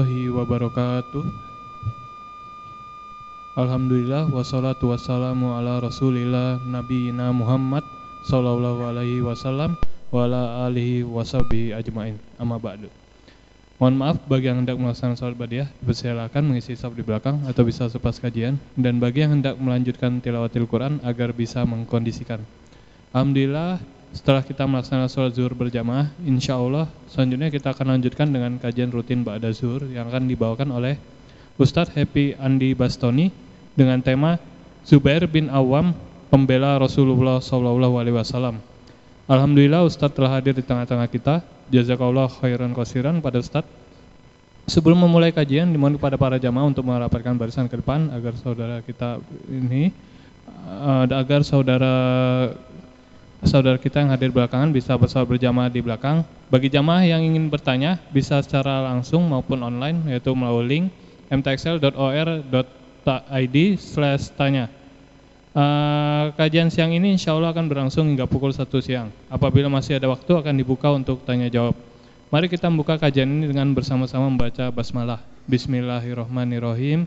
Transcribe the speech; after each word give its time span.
warahmatullahi 0.00 0.32
wabarakatuh. 0.32 1.24
Alhamdulillah 3.60 4.32
wassalatu 4.32 4.96
wassalamu 4.96 5.52
ala 5.52 5.76
rasulillah 5.84 6.56
nabiyina 6.64 7.28
Muhammad 7.36 7.84
sallallahu 8.24 8.80
alaihi 8.88 9.20
wasallam 9.20 9.76
wa 10.08 10.24
ala 10.24 10.64
alihi 10.64 11.04
washabihi 11.04 11.76
ajmain. 11.76 12.16
Amma 12.40 12.56
ba'du. 12.56 12.88
Mohon 13.76 13.96
maaf 13.96 14.16
bagi 14.28 14.48
yang 14.48 14.64
hendak 14.64 14.76
melaksanakan 14.76 15.16
salat 15.16 15.36
badiah 15.36 15.68
dipersilakan 15.84 16.42
mengisi 16.44 16.76
saf 16.76 16.92
di 16.92 17.00
belakang 17.00 17.44
atau 17.48 17.64
bisa 17.64 17.88
sepas 17.88 18.20
kajian. 18.20 18.56
Dan 18.76 19.00
bagi 19.00 19.24
yang 19.24 19.40
hendak 19.40 19.56
melanjutkan 19.56 20.20
tilawatil 20.20 20.68
Quran 20.68 21.00
agar 21.04 21.32
bisa 21.36 21.64
mengkondisikan. 21.64 22.44
Alhamdulillah 23.12 23.80
setelah 24.10 24.42
kita 24.42 24.66
melaksanakan 24.66 25.06
sholat 25.06 25.32
zuhur 25.38 25.54
berjamaah, 25.54 26.10
insya 26.26 26.58
Allah 26.58 26.90
selanjutnya 27.06 27.46
kita 27.46 27.70
akan 27.70 27.94
lanjutkan 27.94 28.26
dengan 28.26 28.58
kajian 28.58 28.90
rutin 28.90 29.22
Ba'da 29.22 29.54
Zuhur 29.54 29.86
yang 29.86 30.10
akan 30.10 30.26
dibawakan 30.26 30.74
oleh 30.74 30.98
Ustadz 31.54 31.94
Happy 31.94 32.34
Andi 32.34 32.74
Bastoni 32.74 33.30
dengan 33.78 34.02
tema 34.02 34.42
Zubair 34.82 35.30
bin 35.30 35.46
Awam, 35.46 35.94
pembela 36.26 36.74
Rasulullah 36.82 37.38
SAW. 37.38 38.58
Alhamdulillah 39.30 39.86
Ustadz 39.86 40.18
telah 40.18 40.40
hadir 40.40 40.58
di 40.58 40.66
tengah-tengah 40.66 41.06
kita. 41.06 41.46
Jazakallah 41.70 42.26
khairan 42.26 42.74
kosiran 42.74 43.22
pada 43.22 43.38
Ustadz. 43.38 43.70
Sebelum 44.66 45.06
memulai 45.06 45.30
kajian, 45.30 45.70
dimohon 45.70 45.98
kepada 45.98 46.18
para 46.18 46.34
jamaah 46.38 46.66
untuk 46.66 46.82
merapatkan 46.82 47.34
barisan 47.38 47.70
ke 47.70 47.78
depan 47.78 48.10
agar 48.10 48.34
saudara 48.38 48.82
kita 48.82 49.22
ini, 49.46 49.94
uh, 50.66 51.06
agar 51.06 51.46
saudara 51.46 51.94
saudara 53.44 53.80
kita 53.80 54.04
yang 54.04 54.10
hadir 54.12 54.28
belakangan 54.32 54.68
bisa 54.72 54.96
bersama 55.00 55.24
berjamaah 55.24 55.72
di 55.72 55.80
belakang. 55.80 56.24
Bagi 56.52 56.68
jamaah 56.68 57.04
yang 57.06 57.22
ingin 57.24 57.48
bertanya 57.48 57.96
bisa 58.12 58.42
secara 58.44 58.84
langsung 58.84 59.24
maupun 59.28 59.62
online 59.64 60.12
yaitu 60.12 60.34
melalui 60.36 60.66
link 60.68 60.92
mtxl.or.id 61.30 62.56
slash 63.78 64.34
tanya. 64.34 64.68
Uh, 65.50 66.30
kajian 66.38 66.70
siang 66.70 66.94
ini 66.94 67.18
insya 67.18 67.34
Allah 67.34 67.50
akan 67.50 67.66
berlangsung 67.66 68.06
hingga 68.06 68.30
pukul 68.30 68.54
1 68.54 68.70
siang. 68.82 69.10
Apabila 69.26 69.66
masih 69.66 69.98
ada 69.98 70.06
waktu 70.06 70.30
akan 70.30 70.54
dibuka 70.54 70.94
untuk 70.94 71.26
tanya 71.26 71.50
jawab. 71.50 71.74
Mari 72.30 72.46
kita 72.46 72.70
membuka 72.70 72.94
kajian 72.94 73.26
ini 73.26 73.50
dengan 73.50 73.74
bersama-sama 73.74 74.30
membaca 74.30 74.70
basmalah. 74.70 75.18
Bismillahirrohmanirrohim. 75.50 77.02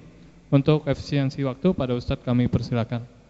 Untuk 0.51 0.83
efisiensi 0.83 1.39
waktu 1.47 1.71
pada 1.71 1.95
Ustadz 1.95 2.27
kami 2.27 2.51
persilakan. 2.51 3.22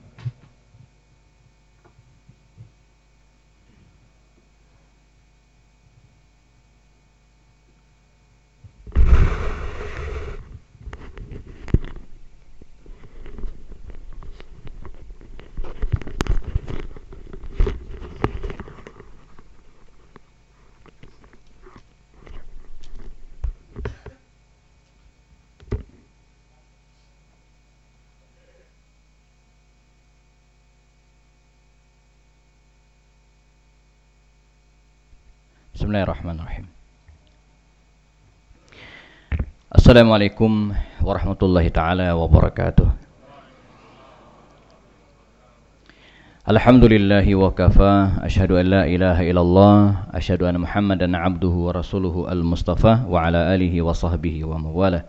Assalamualaikum 39.93 40.73
warahmatullahi 41.05 41.69
taala 41.69 42.17
wabarakatuh. 42.17 42.89
Alhamdulillahi 46.49 47.37
wa 47.37 47.53
kafa 47.53 48.17
Ashadu 48.25 48.57
an 48.57 48.73
la 48.73 48.89
ilaha 48.89 49.21
illallah 49.21 50.09
Ashadu 50.09 50.49
anna 50.49 50.65
muhammadan 50.65 51.13
abduhu 51.13 51.69
wa 51.69 51.77
rasuluhu 51.77 52.25
al-mustafa 52.25 53.05
Wa 53.05 53.29
ala 53.29 53.53
alihi 53.53 53.85
wa 53.85 53.93
sahbihi 53.93 54.41
wa 54.41 54.57
mawala 54.57 55.05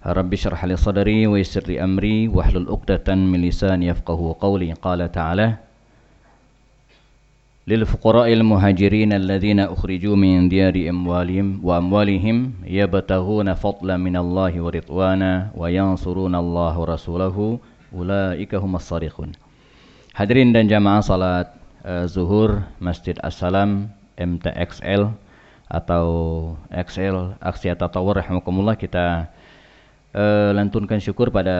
Rabbi 0.00 0.40
syarah 0.40 0.72
li 0.72 0.80
sadari 0.80 1.28
wa 1.28 1.36
yisir 1.36 1.60
li 1.68 1.76
amri 1.76 2.24
Wahlul 2.24 2.72
uqdatan 2.72 3.28
min 3.28 3.44
lisan 3.44 3.84
yafqahu 3.84 4.40
qawli 4.40 4.72
Qala 4.80 5.12
ta'ala 5.12 5.60
للفقراء 7.69 8.33
المهاجرين 8.33 9.13
الذين 9.13 9.59
أخرجوا 9.59 10.15
من 10.15 10.49
ديار 10.49 10.73
أموالهم 10.89 11.47
وأموالهم 11.61 12.37
يبتغون 12.65 13.53
فضلا 13.53 13.95
من 13.97 14.15
الله 14.17 14.53
ورضوانا 14.61 15.31
وينصرون 15.53 16.35
الله 16.35 16.73
ورسوله 16.79 17.37
أولئك 17.93 18.51
هم 18.55 18.73
الصادقون 18.75 19.31
Hadirin 20.09 20.51
dan 20.51 20.67
jamaah 20.67 20.99
salat 21.05 21.47
uh, 21.85 22.03
zuhur 22.09 22.65
Masjid 22.81 23.15
Assalam 23.23 23.87
MTXL 24.19 25.15
atau 25.69 26.05
XL 26.73 27.37
Aksi 27.39 27.71
Tatawur 27.71 28.19
rahimakumullah 28.19 28.75
kita 28.75 29.29
uh, 30.11 30.49
lantunkan 30.57 30.97
syukur 30.99 31.29
pada 31.29 31.55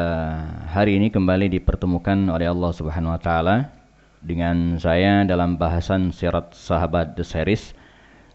hari 0.73 0.97
ini 0.97 1.13
kembali 1.13 1.47
dipertemukan 1.61 2.17
oleh 2.33 2.49
Allah 2.49 2.71
Subhanahu 2.73 3.15
wa 3.15 3.21
taala 3.21 3.69
dengan 4.24 4.80
saya 4.80 5.28
dalam 5.28 5.60
bahasan 5.60 6.08
sirat 6.08 6.56
sahabat 6.56 7.12
The 7.12 7.28
Series 7.28 7.76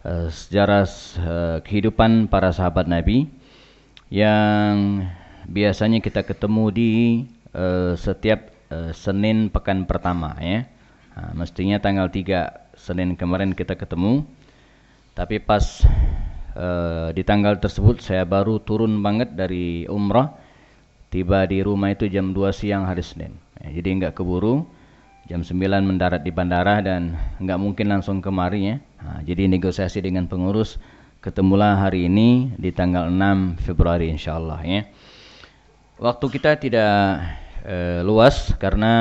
uh, 0.05 0.29
sejarah 0.29 0.85
uh, 0.85 1.57
kehidupan 1.65 2.29
para 2.29 2.53
sahabat 2.53 2.85
Nabi 2.85 3.25
yang 4.13 5.01
biasanya 5.49 5.97
kita 5.97 6.21
ketemu 6.21 6.63
di 6.69 6.89
uh, 7.57 7.97
setiap 7.97 8.61
Senin 8.69 9.49
pekan 9.49 9.89
pertama 9.89 10.37
ya. 10.37 10.69
Nah, 11.17 11.33
mestinya 11.33 11.81
tanggal 11.81 12.05
3 12.05 12.77
Senin 12.77 13.17
kemarin 13.17 13.57
kita 13.57 13.73
ketemu. 13.73 14.29
Tapi 15.17 15.41
pas 15.41 15.81
di 17.17 17.23
tanggal 17.25 17.57
tersebut 17.57 17.97
saya 17.97 18.29
baru 18.29 18.61
turun 18.61 19.01
banget 19.01 19.33
dari 19.33 19.89
umrah. 19.89 20.37
Tiba 21.09 21.49
di 21.49 21.65
rumah 21.65 21.97
itu 21.97 22.05
jam 22.13 22.29
2 22.29 22.53
siang 22.53 22.85
hari 22.85 23.01
Senin. 23.01 23.41
Ya, 23.57 23.81
jadi 23.81 23.89
enggak 23.89 24.21
keburu 24.21 24.69
jam 25.27 25.43
9 25.43 25.57
mendarat 25.83 26.23
di 26.23 26.31
bandara 26.31 26.79
dan 26.79 27.17
nggak 27.41 27.59
mungkin 27.59 27.91
langsung 27.91 28.23
kemari 28.23 28.71
ya. 28.71 28.75
Nah, 29.03 29.19
jadi 29.25 29.49
negosiasi 29.51 29.99
dengan 29.99 30.29
pengurus 30.29 30.79
ketemulah 31.19 31.75
hari 31.75 32.07
ini 32.07 32.55
di 32.55 32.71
tanggal 32.71 33.11
6 33.11 33.59
Februari 33.59 34.07
insyaallah 34.13 34.59
ya. 34.63 34.87
Waktu 35.99 36.25
kita 36.31 36.55
tidak 36.63 36.95
e, 37.67 37.99
luas 38.07 38.55
karena 38.55 38.93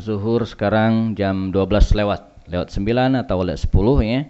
zuhur 0.00 0.48
sekarang 0.48 1.12
jam 1.12 1.52
12 1.52 1.92
lewat, 1.92 2.48
lewat 2.48 2.68
9 2.72 3.20
atau 3.20 3.44
lewat 3.44 3.60
10 3.68 4.00
ya. 4.08 4.20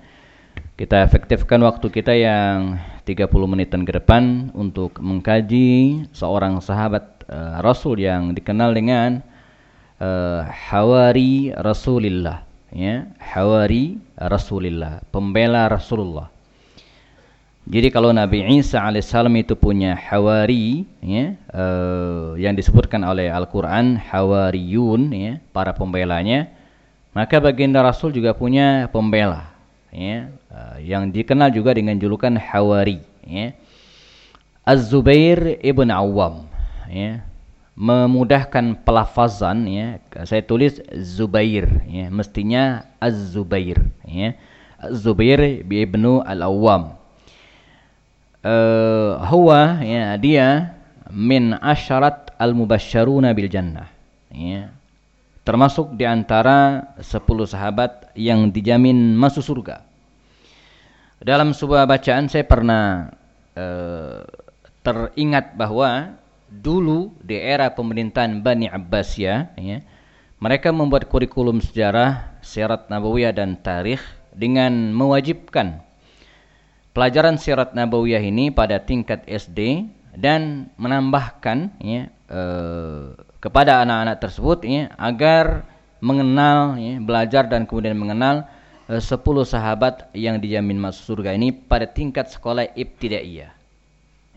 Kita 0.75 1.07
efektifkan 1.07 1.63
waktu 1.63 1.87
kita 1.91 2.15
yang 2.15 2.83
30 3.07 3.31
menitan 3.47 3.87
ke 3.87 3.95
depan 3.95 4.51
untuk 4.55 4.99
mengkaji 4.99 6.11
seorang 6.11 6.59
sahabat 6.59 7.23
e, 7.31 7.39
Rasul 7.63 8.03
yang 8.03 8.35
dikenal 8.35 8.75
dengan 8.75 9.23
uh, 10.01 10.47
hawari 10.49 11.55
Rasulillah. 11.55 12.47
Ya 12.75 13.11
hawari 13.21 13.99
Rasulillah. 14.19 15.03
Pembela 15.11 15.69
Rasulullah. 15.71 16.29
Jadi 17.69 17.93
kalau 17.93 18.17
Nabi 18.17 18.49
Isa 18.57 18.81
alaihissalam 18.81 19.37
itu 19.37 19.53
punya 19.53 19.93
hawari 19.93 20.89
ya 21.05 21.37
uh, 21.53 22.33
yang 22.41 22.57
disebutkan 22.57 23.05
oleh 23.05 23.29
Al-Qur'an 23.29 24.01
hawariyun 24.01 25.13
ya 25.13 25.37
para 25.53 25.77
pembelanya 25.77 26.49
maka 27.13 27.37
baginda 27.37 27.85
Rasul 27.85 28.17
juga 28.17 28.33
punya 28.33 28.89
pembela 28.89 29.53
ya 29.93 30.33
uh, 30.49 30.81
yang 30.81 31.13
dikenal 31.13 31.53
juga 31.53 31.77
dengan 31.77 32.01
julukan 32.01 32.41
hawari 32.41 33.05
ya. 33.29 33.53
Az-Zubair 34.65 35.61
ibn 35.61 35.93
Awam 35.93 36.49
ya 36.89 37.21
memudahkan 37.79 38.83
pelafazan 38.83 39.71
ya. 39.71 40.03
Saya 40.27 40.43
tulis 40.43 40.83
Zubair 40.99 41.71
ya. 41.87 42.11
Mestinya 42.11 42.91
Az-Zubair 42.99 43.79
ya. 44.03 44.35
Az-Zubair 44.83 45.63
bi 45.63 45.87
ibnu 45.87 46.19
Al-Awwam. 46.27 46.99
Uh, 48.39 49.19
ya 49.83 50.15
dia 50.19 50.79
min 51.11 51.55
asyarat 51.59 52.35
al-mubasysyaruna 52.39 53.31
bil 53.31 53.47
jannah 53.47 53.87
ya. 54.35 54.75
Termasuk 55.47 55.95
di 55.97 56.05
antara 56.05 56.93
10 57.01 57.25
sahabat 57.47 58.13
yang 58.19 58.51
dijamin 58.51 59.15
masuk 59.15 59.41
surga. 59.41 59.87
Dalam 61.19 61.55
sebuah 61.57 61.89
bacaan 61.89 62.29
saya 62.31 62.45
pernah 62.45 63.11
uh, 63.57 64.23
teringat 64.85 65.57
bahwa 65.57 66.15
dulu 66.49 67.15
di 67.21 67.37
era 67.37 67.71
pemerintahan 67.73 68.41
Bani 68.41 68.67
Abbasiyah 68.67 69.55
ya, 69.61 69.79
mereka 70.41 70.73
membuat 70.73 71.07
kurikulum 71.07 71.61
sejarah, 71.61 72.41
sirat 72.41 72.89
nabawiyah 72.89 73.37
dan 73.37 73.61
tarikh 73.61 74.03
dengan 74.33 74.93
mewajibkan 74.95 75.85
pelajaran 76.99 77.39
sirat 77.39 77.79
nabawiyah 77.79 78.19
ini 78.19 78.51
pada 78.51 78.83
tingkat 78.83 79.23
SD 79.31 79.87
dan 80.19 80.67
menambahkan 80.75 81.79
ya 81.79 82.11
eh, 82.11 83.05
kepada 83.39 83.87
anak-anak 83.87 84.19
tersebut 84.19 84.67
ya 84.67 84.91
agar 84.99 85.63
mengenal 86.03 86.75
ya, 86.75 86.99
belajar 86.99 87.47
dan 87.47 87.71
kemudian 87.71 87.95
mengenal 87.95 88.51
eh, 88.91 88.99
10 88.99 89.15
sahabat 89.47 90.11
yang 90.11 90.43
dijamin 90.43 90.75
masuk 90.75 91.23
surga 91.23 91.39
ini 91.39 91.55
pada 91.55 91.87
tingkat 91.87 92.35
sekolah 92.35 92.67
ibtidaiyah. 92.75 93.55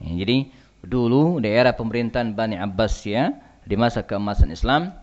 Ya, 0.02 0.12
jadi 0.22 0.54
dulu 0.81 1.38
daerah 1.42 1.74
pemerintahan 1.78 2.33
Bani 2.33 2.57
Abbas 2.57 3.06
ya 3.06 3.38
di 3.66 3.78
masa 3.78 4.01
keemasan 4.01 4.50
Islam 4.50 4.94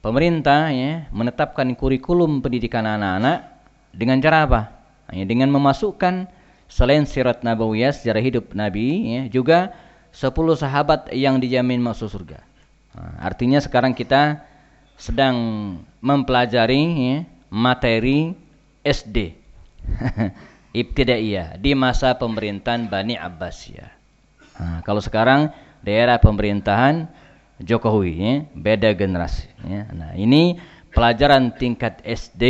pemerintah 0.00 0.72
ya 0.72 1.10
menetapkan 1.12 1.76
kurikulum 1.76 2.40
pendidikan 2.40 2.86
anak-anak 2.86 3.56
dengan 3.96 4.20
cara 4.20 4.46
apa? 4.46 4.60
Ya, 5.10 5.24
dengan 5.24 5.50
memasukkan 5.54 6.28
selain 6.66 7.06
sirat 7.06 7.46
nabawiyah 7.46 7.94
sejarah 7.94 8.22
hidup 8.22 8.52
Nabi 8.52 9.18
ya, 9.18 9.22
juga 9.30 9.72
10 10.12 10.32
sahabat 10.56 11.12
yang 11.14 11.38
dijamin 11.38 11.80
masuk 11.80 12.10
surga. 12.10 12.40
Artinya 13.20 13.60
sekarang 13.60 13.92
kita 13.92 14.40
sedang 14.96 15.36
mempelajari 16.00 16.82
ya, 16.96 17.16
materi 17.52 18.32
SD 18.80 19.36
ibtidaiyah 20.80 21.60
di 21.60 21.76
masa 21.76 22.16
pemerintahan 22.16 22.88
Bani 22.88 23.16
Abbas 23.16 23.68
ya. 23.68 23.95
Nah, 24.56 24.80
kalau 24.82 25.00
sekarang 25.00 25.52
daerah 25.84 26.18
pemerintahan 26.18 27.08
Jokowi 27.56 28.12
ya, 28.16 28.34
beda 28.52 28.92
generasi 28.92 29.48
ya. 29.64 29.88
Nah, 29.92 30.12
ini 30.16 30.60
pelajaran 30.92 31.56
tingkat 31.56 32.04
SD 32.04 32.44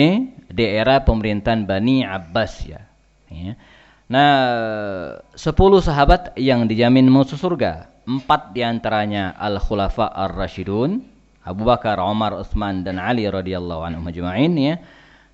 di 0.51 0.65
era 0.67 1.03
pemerintahan 1.03 1.67
Bani 1.67 2.03
Abbas 2.03 2.67
ya. 2.67 2.83
ya. 3.31 3.55
Nah, 4.07 4.35
sepuluh 5.35 5.83
sahabat 5.83 6.35
yang 6.39 6.67
dijamin 6.71 7.07
masuk 7.11 7.39
surga. 7.39 7.91
Empat 8.07 8.55
di 8.55 8.63
antaranya 8.63 9.35
Al-Khulafa 9.35 10.11
Ar-Rashidun. 10.15 11.03
Abu 11.47 11.63
Bakar, 11.63 12.03
Umar, 12.03 12.35
Utsman 12.35 12.83
dan 12.83 12.99
Ali 12.99 13.27
radhiyallahu 13.27 13.83
anhum 13.87 14.03
majma'in 14.03 14.55
ya. 14.59 14.75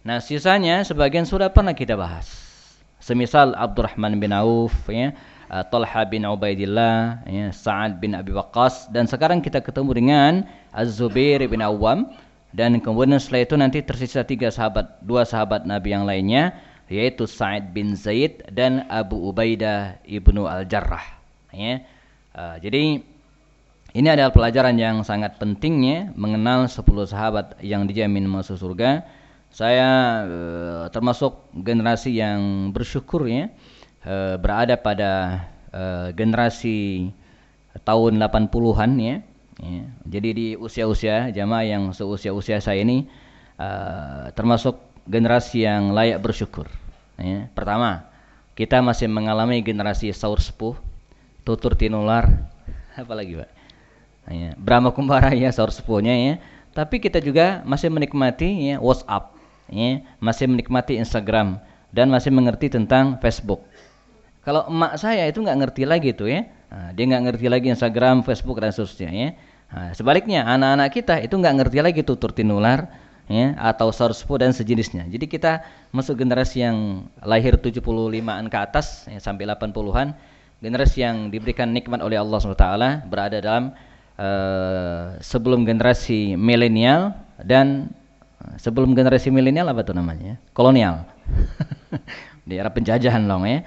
Nah, 0.05 0.21
sisanya 0.21 0.85
sebagian 0.85 1.25
sudah 1.25 1.49
pernah 1.49 1.73
kita 1.73 1.97
bahas. 1.97 2.29
Semisal 3.01 3.57
Abdurrahman 3.57 4.21
bin 4.21 4.33
Auf 4.37 4.77
ya, 4.93 5.17
uh, 5.53 5.65
Talha 5.69 6.03
bin 6.09 6.25
Ubaidillah, 6.25 7.29
ya, 7.29 7.53
Sa'ad 7.53 8.01
bin 8.01 8.17
Abi 8.17 8.33
Waqqas 8.33 8.89
dan 8.89 9.05
sekarang 9.05 9.45
kita 9.45 9.61
ketemu 9.61 9.91
dengan 9.93 10.33
Az-Zubair 10.73 11.45
bin 11.45 11.61
Awam 11.61 12.09
dan 12.57 12.81
kemudian 12.81 13.21
setelah 13.21 13.45
itu 13.45 13.55
nanti 13.61 13.79
tersisa 13.85 14.25
tiga 14.25 14.49
sahabat, 14.49 15.05
dua 15.05 15.29
sahabat 15.29 15.69
Nabi 15.69 15.93
yang 15.93 16.09
lainnya 16.09 16.57
yaitu 16.89 17.29
Sa'id 17.29 17.73
bin 17.73 17.97
Zaid 17.97 18.45
dan 18.53 18.89
Abu 18.89 19.17
Ubaidah 19.17 20.01
ibnu 20.05 20.45
Al-Jarrah. 20.45 21.21
Ya. 21.53 21.85
Uh, 22.33 22.57
jadi 22.61 23.01
ini 23.93 24.09
adalah 24.09 24.33
pelajaran 24.33 24.77
yang 24.81 25.05
sangat 25.05 25.37
pentingnya 25.37 26.17
mengenal 26.17 26.65
10 26.65 26.81
sahabat 27.09 27.61
yang 27.61 27.85
dijamin 27.85 28.25
masuk 28.25 28.57
surga. 28.57 29.05
Saya 29.53 30.25
uh, 30.25 30.85
termasuk 30.89 31.53
generasi 31.53 32.17
yang 32.17 32.73
bersyukur 32.73 33.29
ya 33.29 33.53
uh, 34.07 34.37
berada 34.39 34.75
pada 34.79 35.13
uh, 35.73 36.09
generasi 36.15 37.11
tahun 37.83 38.21
80-an 38.21 38.91
ya. 39.01 39.17
ya. 39.59 39.85
Jadi 40.07 40.29
di 40.35 40.47
usia-usia 40.59 41.33
jamaah 41.33 41.65
yang 41.65 41.83
seusia-usia 41.97 42.61
saya 42.61 42.85
ini 42.85 43.09
uh, 43.57 44.29
termasuk 44.37 44.79
generasi 45.09 45.65
yang 45.67 45.97
layak 45.97 46.21
bersyukur. 46.21 46.69
Ya. 47.19 47.49
Pertama, 47.57 48.07
kita 48.55 48.85
masih 48.85 49.09
mengalami 49.09 49.65
generasi 49.65 50.13
saur 50.13 50.39
sepuh, 50.39 50.77
tutur 51.43 51.75
tinular, 51.75 52.29
apalagi 53.01 53.41
pak? 53.43 53.51
Ya. 54.31 54.55
Brahma 54.55 54.95
Kumbara 54.95 55.35
ya 55.35 55.51
saur 55.51 55.75
sepuhnya 55.75 56.15
ya. 56.15 56.35
Tapi 56.73 57.05
kita 57.05 57.21
juga 57.21 57.61
masih 57.69 57.93
menikmati 57.93 58.73
ya 58.73 58.77
WhatsApp, 58.81 59.37
ya. 59.69 60.01
masih 60.23 60.49
menikmati 60.49 60.97
Instagram 60.97 61.61
dan 61.93 62.09
masih 62.09 62.33
mengerti 62.33 62.73
tentang 62.73 63.21
Facebook. 63.21 63.61
Kalau 64.43 64.67
emak 64.67 64.99
saya 64.99 65.31
itu 65.31 65.39
nggak 65.39 65.59
ngerti 65.63 65.83
lagi 65.87 66.11
tuh 66.15 66.27
ya, 66.27 66.51
nah, 66.67 66.91
dia 66.91 67.05
nggak 67.07 67.23
ngerti 67.31 67.47
lagi 67.47 67.67
Instagram, 67.71 68.27
Facebook 68.27 68.59
dan 68.59 68.75
seterusnya 68.75 69.11
ya. 69.15 69.29
Nah, 69.73 69.91
sebaliknya 69.95 70.43
anak-anak 70.45 70.91
kita 70.91 71.15
itu 71.23 71.35
nggak 71.39 71.55
ngerti 71.63 71.79
lagi 71.79 72.01
tutur 72.03 72.35
tinular, 72.35 72.91
ya, 73.31 73.55
atau 73.59 73.95
sorspo 73.95 74.35
dan 74.37 74.51
sejenisnya. 74.51 75.07
Jadi 75.07 75.31
kita 75.31 75.63
masuk 75.95 76.19
generasi 76.19 76.65
yang 76.65 77.07
lahir 77.23 77.55
75-an 77.55 78.51
ke 78.51 78.59
atas 78.59 79.07
ya, 79.07 79.23
sampai 79.23 79.47
80-an, 79.47 80.13
generasi 80.59 81.07
yang 81.07 81.31
diberikan 81.31 81.71
nikmat 81.71 82.03
oleh 82.03 82.19
Allah 82.19 82.39
SWT 82.39 82.67
berada 83.07 83.39
dalam 83.39 83.73
uh, 84.19 85.17
sebelum 85.23 85.63
generasi 85.63 86.35
milenial 86.35 87.15
dan 87.43 87.95
uh, 88.43 88.57
sebelum 88.59 88.93
generasi 88.93 89.31
milenial 89.31 89.71
apa 89.71 89.87
tuh 89.87 89.95
namanya? 89.95 90.39
Kolonial. 90.51 91.07
di 92.49 92.59
era 92.59 92.69
penjajahan 92.75 93.23
loh 93.23 93.39
ya. 93.47 93.63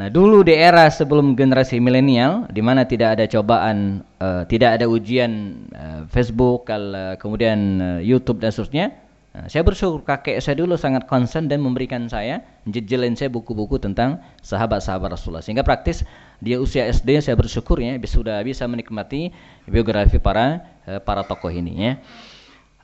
Nah, 0.00 0.08
dulu 0.08 0.40
di 0.40 0.56
era 0.56 0.88
sebelum 0.88 1.36
generasi 1.36 1.76
milenial 1.76 2.48
di 2.48 2.64
mana 2.64 2.88
tidak 2.88 3.20
ada 3.20 3.28
cobaan, 3.28 4.00
uh, 4.16 4.48
tidak 4.48 4.80
ada 4.80 4.88
ujian 4.88 5.60
uh, 5.76 6.08
Facebook, 6.08 6.72
uh, 6.72 7.20
kemudian 7.20 7.58
uh, 7.84 8.00
YouTube 8.00 8.40
dan 8.40 8.48
seterusnya. 8.48 8.96
Nah, 9.36 9.44
saya 9.52 9.60
bersyukur 9.60 10.00
kakek 10.00 10.40
saya 10.40 10.56
dulu 10.56 10.80
sangat 10.80 11.04
konsen 11.04 11.52
dan 11.52 11.60
memberikan 11.60 12.08
saya 12.08 12.40
jejelin 12.64 13.12
saya 13.12 13.28
buku-buku 13.28 13.76
tentang 13.76 14.24
sahabat-sahabat 14.40 15.20
Rasulullah. 15.20 15.44
Sehingga 15.44 15.68
praktis 15.68 16.00
dia 16.40 16.56
usia 16.56 16.88
SD 16.88 17.20
saya 17.20 17.36
bersyukur 17.36 17.76
ya 17.76 18.00
sudah 18.08 18.40
bisa 18.40 18.64
menikmati 18.64 19.36
biografi 19.68 20.16
para 20.16 20.64
para 21.04 21.28
tokoh 21.28 21.52
ini 21.52 21.76
ya. 21.76 21.92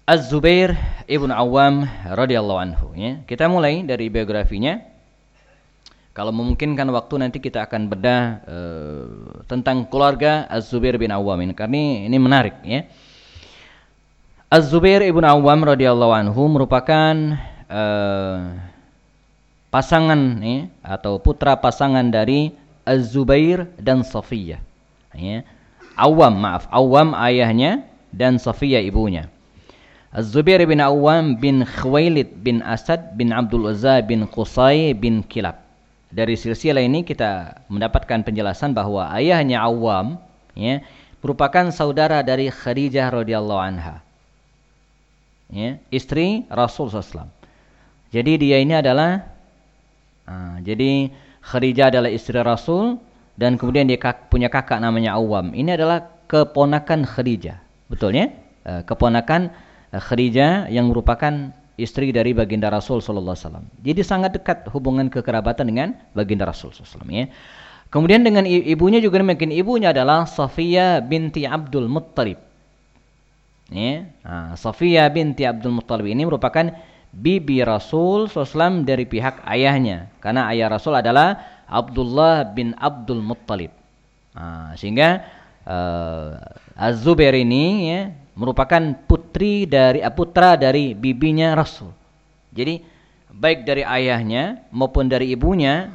Az-Zubair 0.05 0.77
ibnu 1.09 1.33
Awam 1.33 1.89
radhiyallahu 2.13 2.61
anhu 2.61 2.87
ya. 2.93 3.25
Kita 3.25 3.49
mulai 3.49 3.83
dari 3.83 4.07
biografinya. 4.13 4.96
Kalau 6.17 6.33
memungkinkan 6.33 6.89
waktu 6.97 7.21
nanti 7.21 7.45
kita 7.45 7.69
akan 7.69 7.93
bedah 7.93 8.41
uh, 8.49 9.05
tentang 9.45 9.85
keluarga 9.85 10.49
Az-Zubair 10.49 10.97
bin 10.97 11.13
Awam 11.13 11.45
ini. 11.45 11.53
Kami 11.53 12.09
ini 12.09 12.17
menarik 12.17 12.57
ya. 12.65 12.89
Az-Zubair 14.49 15.05
ibn 15.05 15.29
Awam 15.29 15.69
radhiyallahu 15.69 16.17
anhu 16.17 16.49
merupakan 16.49 17.37
uh, 17.69 18.49
pasangan 19.69 20.41
ya, 20.41 20.73
atau 20.81 21.21
putra 21.21 21.53
pasangan 21.61 22.09
dari 22.09 22.49
Az-Zubair 22.89 23.69
dan 23.77 24.01
Safiyah. 24.01 24.65
Ya. 25.13 25.45
Awam, 26.01 26.33
maaf, 26.33 26.65
Awam 26.73 27.13
ayahnya 27.13 27.85
dan 28.09 28.41
Safiyah 28.41 28.81
ibunya. 28.81 29.29
Az-Zubair 30.17 30.65
bin 30.65 30.81
Awam 30.81 31.37
bin 31.37 31.61
Khwailid 31.61 32.41
bin 32.41 32.65
Asad 32.65 33.21
bin 33.21 33.37
Abdul 33.37 33.69
Uzza 33.69 34.01
bin 34.01 34.25
Qusay 34.25 34.97
bin 34.97 35.21
Kilab 35.21 35.66
dari 36.17 36.33
silsilah 36.33 36.81
ini 36.81 37.05
kita 37.05 37.61
mendapatkan 37.69 38.25
penjelasan 38.25 38.73
bahwa 38.73 39.13
ayahnya 39.13 39.61
Awam 39.61 40.17
ya, 40.57 40.81
merupakan 41.21 41.69
saudara 41.69 42.25
dari 42.25 42.49
Khadijah 42.49 43.13
radhiyallahu 43.13 43.61
anha. 43.61 44.01
Ya, 45.53 45.77
istri 45.93 46.49
Rasul 46.49 46.89
SAW. 46.89 47.29
Jadi 48.17 48.33
dia 48.41 48.65
ini 48.65 48.73
adalah 48.73 49.29
uh, 50.25 50.57
jadi 50.65 51.13
Khadijah 51.45 51.93
adalah 51.93 52.09
istri 52.09 52.41
Rasul 52.41 52.97
dan 53.37 53.61
kemudian 53.61 53.85
dia 53.85 54.01
kak, 54.01 54.33
punya 54.33 54.49
kakak 54.49 54.81
namanya 54.81 55.21
Awam. 55.21 55.53
Ini 55.53 55.77
adalah 55.77 56.01
keponakan 56.33 57.05
Khadijah. 57.05 57.61
Betul 57.93 58.17
ya? 58.17 58.33
Uh, 58.65 58.81
keponakan 58.89 59.53
uh, 59.93 60.01
Khadijah 60.01 60.73
yang 60.73 60.89
merupakan 60.89 61.53
istri 61.77 62.13
dari 62.13 62.33
baginda 62.33 62.73
Rasul 62.73 63.05
sallallahu 63.05 63.37
alaihi. 63.37 63.93
Jadi 63.93 64.01
sangat 64.05 64.37
dekat 64.37 64.69
hubungan 64.73 65.09
kekerabatan 65.13 65.69
dengan 65.69 65.89
baginda 66.17 66.49
Rasul 66.49 66.73
sallallahu 66.73 67.13
ya. 67.13 67.29
Kemudian 67.87 68.27
dengan 68.27 68.43
ibunya 68.45 68.99
juga 68.99 69.23
demikian 69.23 69.55
ibunya 69.55 69.95
adalah 69.95 70.27
Safiyah 70.27 71.01
binti 71.07 71.47
Abdul 71.47 71.87
Muttalib. 71.87 72.43
Ya, 73.71 74.11
nah, 74.27 74.59
Safiyah 74.59 75.07
binti 75.11 75.47
Abdul 75.47 75.75
Muttalib 75.75 76.11
ini 76.11 76.27
merupakan 76.27 76.75
bibi 77.15 77.63
Rasul 77.63 78.27
SAW 78.27 78.83
dari 78.83 79.07
pihak 79.07 79.43
ayahnya. 79.47 80.11
Karena 80.19 80.51
ayah 80.51 80.67
Rasul 80.71 80.99
adalah 80.99 81.39
Abdullah 81.71 82.47
bin 82.51 82.75
Abdul 82.75 83.23
Muttalib. 83.23 83.71
Nah, 84.35 84.75
sehingga 84.77 85.25
uh, 85.65 86.37
Az-Zubair 86.77 87.33
ini 87.33 87.65
ya, 87.89 88.01
merupakan 88.37 88.95
putri 89.09 89.65
dari 89.65 90.05
eh, 90.05 90.13
putra 90.13 90.55
dari 90.55 90.93
bibinya 90.93 91.57
Rasul. 91.57 91.91
Jadi 92.53 92.85
baik 93.33 93.65
dari 93.65 93.83
ayahnya 93.83 94.69
maupun 94.71 95.09
dari 95.09 95.33
ibunya 95.33 95.93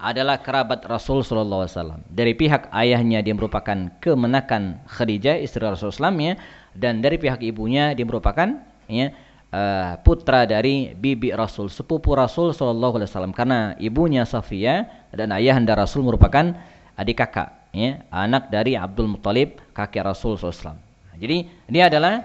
adalah 0.00 0.40
kerabat 0.40 0.86
Rasul 0.88 1.20
sallallahu 1.20 1.68
alaihi 1.68 1.74
wasallam. 1.76 2.00
Dari 2.08 2.32
pihak 2.32 2.72
ayahnya 2.72 3.20
dia 3.20 3.34
merupakan 3.36 3.92
kemenakan 4.00 4.80
Khadijah 4.88 5.36
istri 5.38 5.60
Rasul 5.60 5.92
ya 5.92 6.34
dan 6.72 7.04
dari 7.04 7.20
pihak 7.20 7.44
ibunya 7.44 7.92
dia 7.92 8.06
merupakan 8.06 8.62
ya 8.88 9.12
uh, 9.52 9.98
putra 10.00 10.46
dari 10.48 10.94
bibi 10.94 11.34
Rasul, 11.34 11.68
sepupu 11.68 12.14
Rasul 12.14 12.54
sallallahu 12.54 13.02
alaihi 13.02 13.10
wasallam 13.10 13.34
karena 13.34 13.74
ibunya 13.82 14.22
Safiyah 14.24 15.10
dan 15.12 15.34
ayahanda 15.34 15.74
Rasul 15.76 16.06
merupakan 16.06 16.54
adik 16.94 17.18
kakak 17.18 17.52
ya, 17.74 18.02
anak 18.14 18.48
dari 18.54 18.78
Abdul 18.78 19.10
Muttalib, 19.10 19.60
kakek 19.74 20.06
Rasul 20.06 20.38
SAW. 20.38 20.87
Jadi 21.18 21.50
dia 21.66 21.90
adalah 21.90 22.22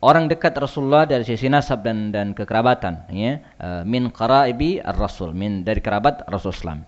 orang 0.00 0.30
dekat 0.30 0.56
Rasulullah 0.56 1.04
dari 1.04 1.26
sisi 1.26 1.50
nasab 1.50 1.84
dan 1.84 2.14
dan 2.14 2.32
kekerabatan, 2.32 3.10
ya, 3.12 3.42
uh, 3.60 3.82
min 3.84 4.08
qaraibi 4.08 4.80
ar-Rasul, 4.80 5.36
min 5.36 5.66
dari 5.66 5.82
kerabat 5.82 6.24
Rasulullah. 6.30 6.80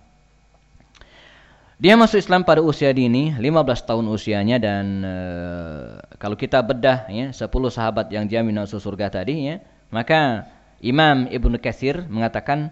Dia 1.83 1.99
masuk 1.99 2.23
Islam 2.23 2.47
pada 2.47 2.63
usia 2.63 2.95
dini, 2.95 3.35
15 3.35 3.43
tahun 3.91 4.07
usianya 4.07 4.63
dan 4.63 5.03
uh, 5.03 5.99
kalau 6.15 6.39
kita 6.39 6.63
bedah 6.63 7.11
ya 7.11 7.35
10 7.35 7.43
sahabat 7.75 8.07
yang 8.15 8.31
jamin 8.31 8.63
masuk 8.63 8.79
surga 8.79 9.11
tadi 9.11 9.51
ya, 9.51 9.59
maka 9.91 10.47
Imam 10.79 11.27
Ibnu 11.27 11.59
Katsir 11.59 12.07
mengatakan 12.07 12.71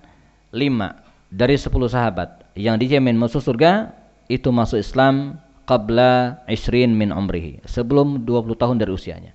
5 0.54 0.62
dari 1.30 1.58
10 1.58 1.74
sahabat 1.90 2.54
yang 2.54 2.78
dijamin 2.78 3.18
masuk 3.18 3.42
surga 3.42 3.94
itu 4.30 4.50
masuk 4.54 4.78
Islam 4.78 5.42
qabla 5.70 6.42
isrin 6.50 6.90
min 6.98 7.14
umrihi. 7.14 7.62
Sebelum 7.62 8.26
20 8.26 8.58
tahun 8.58 8.82
dari 8.82 8.90
usianya. 8.90 9.30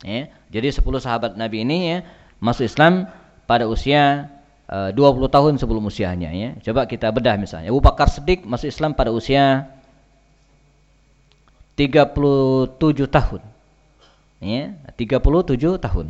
Ya 0.00 0.32
jadi 0.48 0.72
10 0.72 0.84
sahabat 1.00 1.36
Nabi 1.36 1.64
ini 1.64 1.76
ya 1.92 1.98
masuk 2.40 2.68
Islam 2.68 3.08
pada 3.48 3.64
usia 3.68 4.32
e, 4.68 4.76
uh, 4.88 4.96
20 4.96 5.28
tahun 5.28 5.52
sebelum 5.60 5.84
usianya 5.88 6.32
ya. 6.32 6.56
Coba 6.64 6.88
kita 6.88 7.12
bedah 7.12 7.36
misalnya. 7.36 7.68
Abu 7.68 7.84
Bakar 7.84 8.08
Siddiq 8.08 8.48
masuk 8.48 8.72
Islam 8.72 8.96
pada 8.96 9.12
usia 9.12 9.68
37 11.76 12.76
tahun. 13.08 13.40
Ya 14.40 14.76
37 14.96 15.80
tahun. 15.80 16.06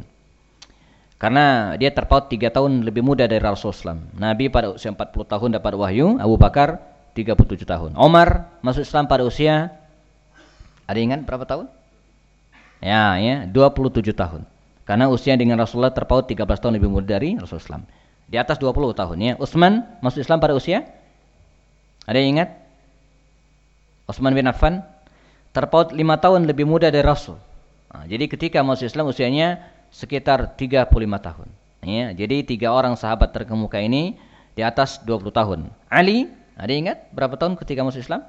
Karena 1.23 1.79
dia 1.79 1.95
terpaut 1.95 2.27
3 2.27 2.51
tahun 2.51 2.83
lebih 2.83 3.07
muda 3.07 3.31
dari 3.31 3.39
Rasulullah 3.39 3.95
Nabi 4.19 4.51
pada 4.51 4.75
usia 4.75 4.91
40 4.91 5.23
tahun 5.23 5.49
dapat 5.55 5.79
wahyu 5.79 6.19
Abu 6.19 6.35
Bakar 6.35 6.92
37 7.13 7.69
tahun. 7.69 7.91
Omar 7.97 8.49
masuk 8.65 8.85
Islam 8.85 9.09
pada 9.09 9.23
usia 9.25 9.73
ada 10.89 10.99
ingat 10.99 11.25
berapa 11.25 11.45
tahun? 11.47 11.67
Ya, 12.83 13.17
ya, 13.21 13.47
27 13.47 14.13
tahun. 14.13 14.43
Karena 14.83 15.07
usia 15.07 15.39
dengan 15.39 15.63
Rasulullah 15.63 15.95
terpaut 15.95 16.27
13 16.27 16.43
tahun 16.59 16.75
lebih 16.77 16.91
muda 16.91 17.17
dari 17.17 17.39
Rasulullah. 17.39 17.87
Di 18.27 18.37
atas 18.41 18.59
20 18.59 18.75
tahun 18.97 19.17
ya. 19.23 19.33
Utsman 19.39 19.87
masuk 20.03 20.25
Islam 20.25 20.43
pada 20.43 20.57
usia 20.57 20.85
ada 22.03 22.19
yang 22.19 22.39
ingat? 22.39 22.59
Utsman 24.11 24.35
bin 24.35 24.51
Affan 24.51 24.83
terpaut 25.55 25.95
5 25.95 26.03
tahun 26.19 26.51
lebih 26.51 26.67
muda 26.67 26.91
dari 26.91 27.07
Rasul. 27.07 27.39
Nah, 27.93 28.09
jadi 28.09 28.27
ketika 28.27 28.65
masuk 28.65 28.89
Islam 28.91 29.13
usianya 29.13 29.63
sekitar 29.95 30.59
35 30.59 30.89
tahun. 31.21 31.49
Ya, 31.83 32.15
jadi 32.15 32.47
tiga 32.47 32.71
orang 32.73 32.95
sahabat 32.95 33.35
terkemuka 33.35 33.79
ini 33.79 34.17
di 34.55 34.63
atas 34.63 35.03
20 35.03 35.31
tahun. 35.35 35.61
Ali 35.91 36.31
ada 36.57 36.73
ingat 36.73 37.09
berapa 37.13 37.35
tahun 37.41 37.57
ketika 37.57 37.83
masuk 37.83 38.05
Islam? 38.05 38.23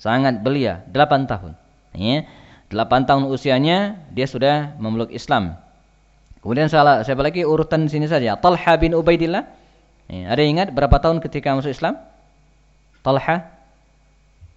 Sangat 0.00 0.42
belia, 0.42 0.82
8 0.90 1.30
tahun. 1.30 1.52
Ya. 1.94 2.26
8 2.72 3.06
tahun 3.06 3.28
usianya 3.28 4.00
dia 4.10 4.26
sudah 4.26 4.74
memeluk 4.80 5.12
Islam. 5.12 5.60
Kemudian 6.42 6.66
salah, 6.66 7.06
siapa 7.06 7.22
lagi 7.22 7.46
urutan 7.46 7.86
sini 7.86 8.10
saja. 8.10 8.34
Talha 8.34 8.72
bin 8.80 8.98
Ubaidillah. 8.98 9.46
Ya. 10.10 10.32
Ada 10.32 10.42
ingat 10.42 10.68
berapa 10.74 10.98
tahun 10.98 11.22
ketika 11.22 11.54
masuk 11.54 11.70
Islam? 11.70 12.02
Talha. 13.06 13.46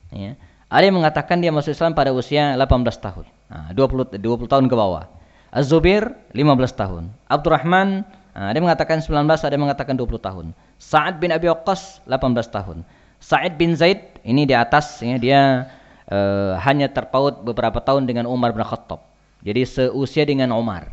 Ya. 0.09 0.33
Ada 0.71 0.83
yang 0.89 0.97
mengatakan 0.97 1.37
dia 1.45 1.53
masuk 1.53 1.77
Islam 1.77 1.93
pada 1.93 2.09
usia 2.09 2.57
18 2.57 2.97
tahun. 2.97 3.25
Nah, 3.53 3.69
20 3.77 4.17
20 4.17 4.49
tahun 4.49 4.65
ke 4.65 4.75
bawah. 4.75 5.05
Az-Zubair 5.53 6.17
15 6.33 6.73
tahun. 6.73 7.03
Abdurrahman 7.29 8.03
Nah, 8.35 8.51
ada 8.51 8.59
yang 8.59 8.67
mengatakan 8.67 8.99
19, 8.99 9.15
ada 9.47 9.53
yang 9.55 9.63
mengatakan 9.63 9.95
20 9.95 10.19
tahun. 10.19 10.45
Sa'ad 10.75 11.23
bin 11.23 11.31
Abi 11.31 11.47
Waqqas 11.47 12.03
18 12.03 12.51
tahun. 12.51 12.83
Sa'id 13.23 13.55
bin 13.55 13.79
Zaid 13.79 14.19
ini 14.27 14.43
di 14.43 14.51
atas 14.51 14.99
ya, 14.99 15.15
dia 15.15 15.71
uh, 16.11 16.59
hanya 16.59 16.91
terpaut 16.91 17.47
beberapa 17.47 17.79
tahun 17.79 18.03
dengan 18.03 18.27
Umar 18.27 18.51
bin 18.51 18.67
Khattab. 18.67 18.99
Jadi 19.39 19.63
seusia 19.63 20.27
dengan 20.27 20.51
Umar. 20.51 20.91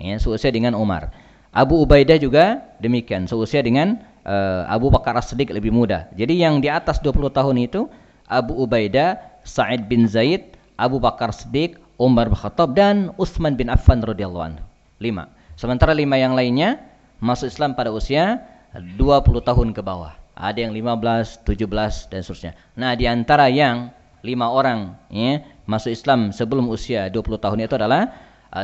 Ya, 0.00 0.16
seusia 0.16 0.48
dengan 0.48 0.72
Umar. 0.80 1.12
Abu 1.52 1.76
Ubaidah 1.84 2.16
juga 2.16 2.64
demikian, 2.80 3.28
seusia 3.28 3.60
dengan 3.60 4.00
uh, 4.24 4.64
Abu 4.64 4.88
Bakar 4.88 5.12
As-Siddiq 5.20 5.52
lebih 5.52 5.68
muda. 5.68 6.08
Jadi 6.16 6.40
yang 6.40 6.64
di 6.64 6.72
atas 6.72 7.04
20 7.04 7.28
tahun 7.28 7.56
itu 7.68 7.84
Abu 8.24 8.56
Ubaidah, 8.64 9.20
Sa'id 9.44 9.84
bin 9.92 10.08
Zaid, 10.08 10.56
Abu 10.80 10.96
Bakar 11.02 11.36
Siddiq, 11.36 11.76
Umar 12.00 12.32
bin 12.32 12.38
Khattab 12.38 12.72
dan 12.72 13.12
Utsman 13.20 13.58
bin 13.58 13.68
Affan 13.68 14.00
radhiyallahu 14.00 14.44
anhu. 14.56 14.64
Lima. 15.02 15.37
Sementara 15.58 15.90
lima 15.90 16.14
yang 16.14 16.38
lainnya 16.38 16.78
masuk 17.18 17.50
Islam 17.50 17.74
pada 17.74 17.90
usia 17.90 18.46
20 18.78 18.94
tahun 19.42 19.74
ke 19.74 19.82
bawah. 19.82 20.14
Ada 20.38 20.70
yang 20.70 20.70
15, 20.70 21.42
17 21.42 22.06
dan 22.14 22.22
seterusnya. 22.22 22.52
Nah, 22.78 22.94
di 22.94 23.10
antara 23.10 23.50
yang 23.50 23.90
lima 24.22 24.54
orang 24.54 24.94
ya, 25.10 25.42
masuk 25.66 25.90
Islam 25.90 26.30
sebelum 26.30 26.70
usia 26.70 27.10
20 27.10 27.42
tahun 27.42 27.58
itu 27.66 27.74
adalah 27.74 28.06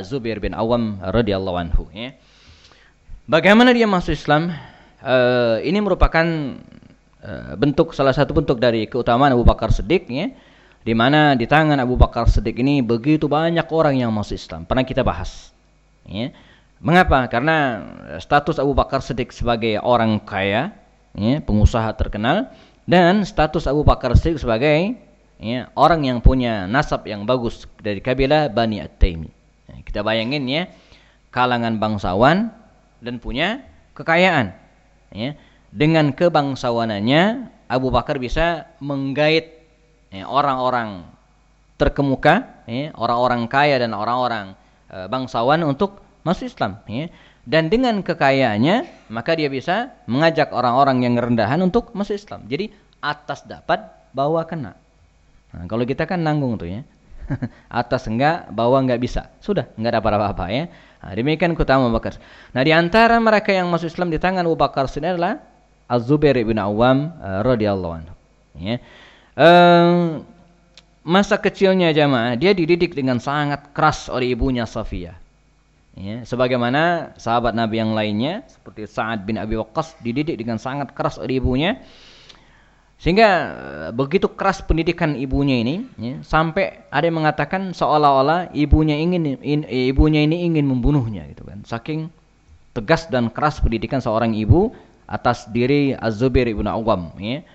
Zubair 0.07 0.39
bin 0.39 0.55
Awam 0.55 1.03
radhiyallahu 1.03 1.59
anhu 1.59 1.91
ya. 1.91 2.15
Bagaimana 3.27 3.75
dia 3.75 3.91
masuk 3.91 4.15
Islam? 4.15 4.55
Uh, 5.05 5.61
ini 5.67 5.83
merupakan 5.83 6.25
uh, 7.21 7.53
bentuk 7.59 7.91
salah 7.91 8.15
satu 8.15 8.33
bentuk 8.39 8.63
dari 8.63 8.87
keutamaan 8.87 9.35
Abu 9.35 9.43
Bakar 9.43 9.75
Siddiq 9.75 10.07
ya. 10.15 10.31
Di 10.87 10.95
mana 10.95 11.35
di 11.35 11.51
tangan 11.51 11.83
Abu 11.83 11.99
Bakar 11.99 12.31
Siddiq 12.31 12.55
ini 12.63 12.87
begitu 12.87 13.27
banyak 13.27 13.67
orang 13.75 13.99
yang 13.99 14.15
masuk 14.15 14.39
Islam. 14.39 14.63
Pernah 14.63 14.87
kita 14.87 15.03
bahas. 15.03 15.51
Ya 16.07 16.31
Mengapa? 16.83 17.27
Karena 17.31 17.83
status 18.19 18.59
Abu 18.59 18.75
Bakar 18.75 19.03
Siddiq 19.03 19.31
sebagai 19.31 19.79
orang 19.83 20.23
kaya, 20.23 20.75
ya, 21.15 21.43
pengusaha 21.43 21.95
terkenal, 21.95 22.51
dan 22.85 23.25
status 23.25 23.67
Abu 23.71 23.87
Bakar 23.87 24.15
Siddiq 24.19 24.43
sebagai 24.43 24.99
ya, 25.41 25.71
orang 25.79 26.05
yang 26.05 26.19
punya 26.21 26.67
nasab 26.67 27.07
yang 27.09 27.25
bagus 27.25 27.65
dari 27.81 28.03
kabilah 28.03 28.51
Bani 28.51 28.83
At-Taimi. 28.83 29.31
Ya, 29.71 29.77
kita 29.87 30.01
bayangin 30.05 30.45
ya, 30.51 30.69
kalangan 31.33 31.81
bangsawan 31.81 32.53
dan 33.01 33.15
punya 33.19 33.65
kekayaan. 33.97 34.55
Ya. 35.15 35.39
Dengan 35.75 36.15
kebangsawanannya, 36.15 37.51
Abu 37.67 37.89
Bakar 37.91 38.21
bisa 38.23 38.71
menggait 38.79 39.67
ya, 40.13 40.29
orang-orang 40.29 41.03
ya, 41.03 41.13
terkemuka, 41.75 42.35
orang-orang 42.95 43.51
kaya 43.51 43.83
dan 43.83 43.93
orang-orang 43.93 44.55
e, 44.87 45.11
bangsawan 45.11 45.61
untuk 45.67 46.04
masuk 46.25 46.51
Islam 46.51 46.81
ya. 46.89 47.13
Dan 47.45 47.69
dengan 47.69 48.01
kekayaannya 48.01 49.09
maka 49.13 49.37
dia 49.37 49.53
bisa 49.53 49.93
mengajak 50.09 50.51
orang-orang 50.51 51.05
yang 51.05 51.15
rendahan 51.21 51.61
untuk 51.61 51.93
masuk 51.93 52.17
Islam. 52.17 52.49
Jadi 52.49 52.73
atas 53.05 53.45
dapat, 53.45 53.85
bawah 54.17 54.49
kena. 54.49 54.73
Nah, 55.53 55.69
kalau 55.69 55.85
kita 55.85 56.09
kan 56.09 56.25
nanggung 56.25 56.57
tuh 56.57 56.73
ya. 56.73 56.81
atas 57.73 58.09
enggak, 58.09 58.49
bawah 58.49 58.81
enggak 58.81 59.01
bisa. 59.01 59.29
Sudah, 59.45 59.69
enggak 59.77 59.97
ada 59.97 60.01
apa-apa 60.01 60.45
ya. 60.49 60.73
Nah, 61.05 61.13
demikian 61.13 61.53
kutama 61.53 61.93
Abu 61.93 62.01
Bakar. 62.01 62.17
Nah, 62.57 62.65
di 62.65 62.73
antara 62.73 63.21
mereka 63.21 63.53
yang 63.53 63.69
masuk 63.69 63.93
Islam 63.93 64.09
di 64.09 64.17
tangan 64.17 64.49
Abu 64.49 64.57
Bakar 64.57 64.89
sini 64.89 65.13
adalah 65.13 65.37
Az-Zubair 65.85 66.41
bin 66.41 66.57
Awam 66.57 67.13
uh, 67.21 67.45
radhiyallahu 67.45 67.93
anhu. 67.93 68.15
Ya. 68.57 68.81
Um, 69.37 70.25
masa 71.05 71.37
kecilnya 71.37 71.93
jamaah 71.93 72.41
dia 72.41 72.57
dididik 72.57 72.97
dengan 72.97 73.21
sangat 73.21 73.77
keras 73.77 74.09
oleh 74.09 74.33
ibunya 74.33 74.65
Safiyah. 74.65 75.24
Ya, 75.95 76.27
sebagaimana 76.27 77.15
sahabat 77.15 77.55
Nabi 77.55 77.79
yang 77.79 77.95
lainnya 77.95 78.43
seperti 78.51 78.91
Sa'ad 78.91 79.23
bin 79.23 79.39
Abi 79.39 79.55
Waqqas 79.55 79.95
dididik 80.03 80.35
dengan 80.35 80.59
sangat 80.59 80.91
keras 80.91 81.23
oleh 81.23 81.39
ibunya. 81.39 81.79
Sehingga 82.99 83.31
eh, 83.55 83.91
begitu 83.95 84.27
keras 84.35 84.59
pendidikan 84.59 85.15
ibunya 85.15 85.63
ini 85.63 85.87
ya, 85.95 86.19
sampai 86.27 86.91
ada 86.91 87.07
yang 87.07 87.23
mengatakan 87.23 87.71
seolah-olah 87.71 88.51
ibunya 88.59 88.99
ingin 88.99 89.39
in, 89.39 89.63
ibunya 89.71 90.27
ini 90.27 90.43
ingin 90.51 90.67
membunuhnya 90.67 91.31
gitu 91.31 91.47
kan. 91.47 91.63
Saking 91.63 92.11
tegas 92.75 93.07
dan 93.07 93.31
keras 93.31 93.63
pendidikan 93.63 94.03
seorang 94.03 94.35
ibu 94.35 94.75
atas 95.07 95.47
diri 95.55 95.95
Az-Zubair 95.95 96.51
ibn 96.51 96.67
Awam 96.67 97.15
ya. 97.23 97.47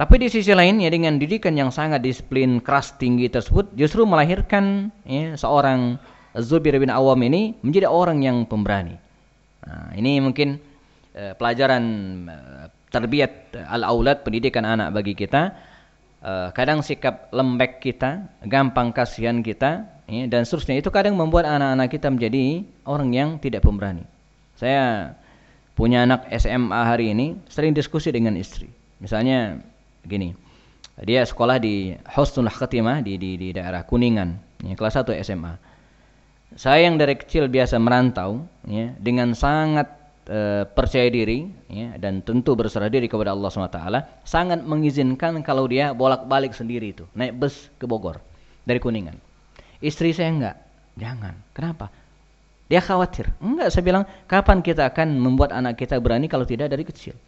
Tapi 0.00 0.16
di 0.20 0.28
sisi 0.32 0.52
lain 0.52 0.80
ya 0.80 0.88
dengan 0.88 1.20
didikan 1.20 1.56
yang 1.56 1.68
sangat 1.68 2.00
disiplin 2.00 2.60
keras 2.60 2.96
tinggi 2.96 3.28
tersebut 3.28 3.72
justru 3.76 4.04
melahirkan 4.04 4.92
ya, 5.08 5.36
seorang 5.36 6.00
Zubair 6.44 6.76
bin 6.76 6.92
Awam 6.92 7.20
ini 7.24 7.56
menjadi 7.64 7.88
orang 7.88 8.20
yang 8.20 8.44
pemberani. 8.44 8.96
Nah, 9.64 9.90
ini 9.96 10.20
mungkin 10.20 10.60
uh, 11.16 11.32
pelajaran 11.34 11.84
uh, 12.28 12.64
terbiat 12.92 13.56
uh, 13.56 13.74
al-aulad 13.74 14.20
pendidikan 14.20 14.68
anak 14.68 14.92
bagi 14.92 15.16
kita. 15.16 15.56
Uh, 16.26 16.50
kadang 16.52 16.82
sikap 16.82 17.30
lembek 17.30 17.78
kita, 17.78 18.26
gampang 18.48 18.90
kasihan 18.90 19.40
kita, 19.40 19.86
ya, 20.10 20.24
dan 20.26 20.42
seterusnya 20.42 20.82
itu 20.82 20.90
kadang 20.90 21.14
membuat 21.14 21.46
anak-anak 21.46 21.88
kita 21.92 22.08
menjadi 22.10 22.66
orang 22.82 23.10
yang 23.14 23.28
tidak 23.38 23.62
pemberani. 23.62 24.02
Saya 24.58 25.12
punya 25.76 26.02
anak 26.08 26.26
SMA 26.34 26.80
hari 26.82 27.12
ini 27.12 27.36
sering 27.46 27.76
diskusi 27.76 28.10
dengan 28.10 28.34
istri. 28.34 28.66
Misalnya 28.98 29.60
gini, 30.02 30.32
dia 31.04 31.22
sekolah 31.22 31.60
di 31.60 31.94
Husnul 32.16 32.48
Khatimah 32.48 33.04
di, 33.04 33.20
di, 33.20 33.36
di 33.36 33.48
daerah 33.52 33.84
Kuningan, 33.84 34.64
ya, 34.66 34.74
kelas 34.74 34.98
1 34.98 35.20
SMA 35.22 35.75
saya 36.54 36.86
yang 36.86 36.94
dari 36.94 37.18
kecil 37.18 37.50
biasa 37.50 37.82
merantau 37.82 38.46
ya 38.62 38.94
dengan 39.02 39.34
sangat 39.34 39.90
e, 40.30 40.62
percaya 40.70 41.10
diri 41.10 41.50
ya, 41.66 41.98
dan 41.98 42.22
tentu 42.22 42.54
berserah 42.54 42.86
diri 42.86 43.10
kepada 43.10 43.34
Allah 43.34 43.50
SWT 43.50 43.80
sangat 44.22 44.62
mengizinkan 44.62 45.42
kalau 45.42 45.66
dia 45.66 45.90
bolak-balik 45.90 46.54
sendiri 46.54 46.94
itu 46.94 47.02
naik 47.18 47.34
bus 47.34 47.66
ke 47.82 47.90
Bogor 47.90 48.22
dari 48.62 48.78
Kuningan. 48.78 49.18
Istri 49.82 50.14
saya 50.14 50.30
enggak 50.30 50.56
jangan. 50.94 51.34
Kenapa? 51.50 51.90
Dia 52.70 52.78
khawatir. 52.78 53.30
Enggak 53.42 53.74
saya 53.74 53.82
bilang 53.82 54.04
kapan 54.30 54.62
kita 54.62 54.86
akan 54.86 55.18
membuat 55.18 55.50
anak 55.50 55.78
kita 55.82 55.98
berani 55.98 56.30
kalau 56.30 56.46
tidak 56.46 56.70
dari 56.70 56.86
kecil? 56.86 57.18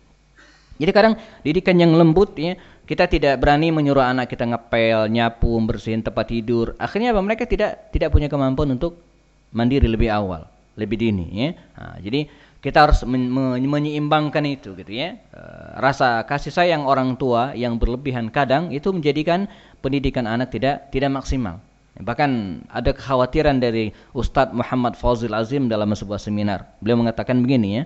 Jadi 0.78 0.90
kadang 0.94 1.18
didikan 1.42 1.75
yang 1.75 1.90
lembut 1.98 2.38
ya, 2.38 2.54
kita 2.87 3.10
tidak 3.10 3.42
berani 3.42 3.75
menyuruh 3.75 4.06
anak 4.06 4.30
kita 4.30 4.46
ngepel, 4.46 5.10
nyapu, 5.10 5.58
bersihin 5.66 6.06
tempat 6.06 6.30
tidur. 6.30 6.78
Akhirnya 6.78 7.10
apa? 7.10 7.18
Mereka 7.18 7.50
tidak 7.50 7.90
tidak 7.90 8.14
punya 8.14 8.30
kemampuan 8.30 8.78
untuk 8.78 9.07
mandiri 9.52 9.88
lebih 9.88 10.10
awal, 10.12 10.48
lebih 10.76 10.96
dini 11.00 11.26
ya. 11.32 11.48
Nah, 11.76 11.96
jadi 12.00 12.28
kita 12.58 12.90
harus 12.90 13.06
men 13.06 13.30
men 13.30 13.62
menyeimbangkan 13.62 14.42
itu 14.42 14.74
gitu 14.74 14.90
ya. 14.90 15.14
E, 15.30 15.42
rasa 15.78 16.26
kasih 16.26 16.50
sayang 16.50 16.82
orang 16.82 17.14
tua 17.14 17.54
yang 17.54 17.78
berlebihan 17.78 18.34
kadang 18.34 18.74
itu 18.74 18.90
menjadikan 18.90 19.46
pendidikan 19.78 20.26
anak 20.26 20.50
tidak 20.50 20.90
tidak 20.90 21.14
maksimal. 21.14 21.62
Bahkan 21.98 22.30
ada 22.70 22.90
kekhawatiran 22.94 23.58
dari 23.58 23.90
Ustadz 24.14 24.54
Muhammad 24.54 24.94
Fazil 24.94 25.34
Azim 25.34 25.66
dalam 25.66 25.90
sebuah 25.90 26.18
seminar. 26.18 26.66
Beliau 26.82 26.98
mengatakan 26.98 27.38
begini 27.42 27.68
ya. 27.78 27.82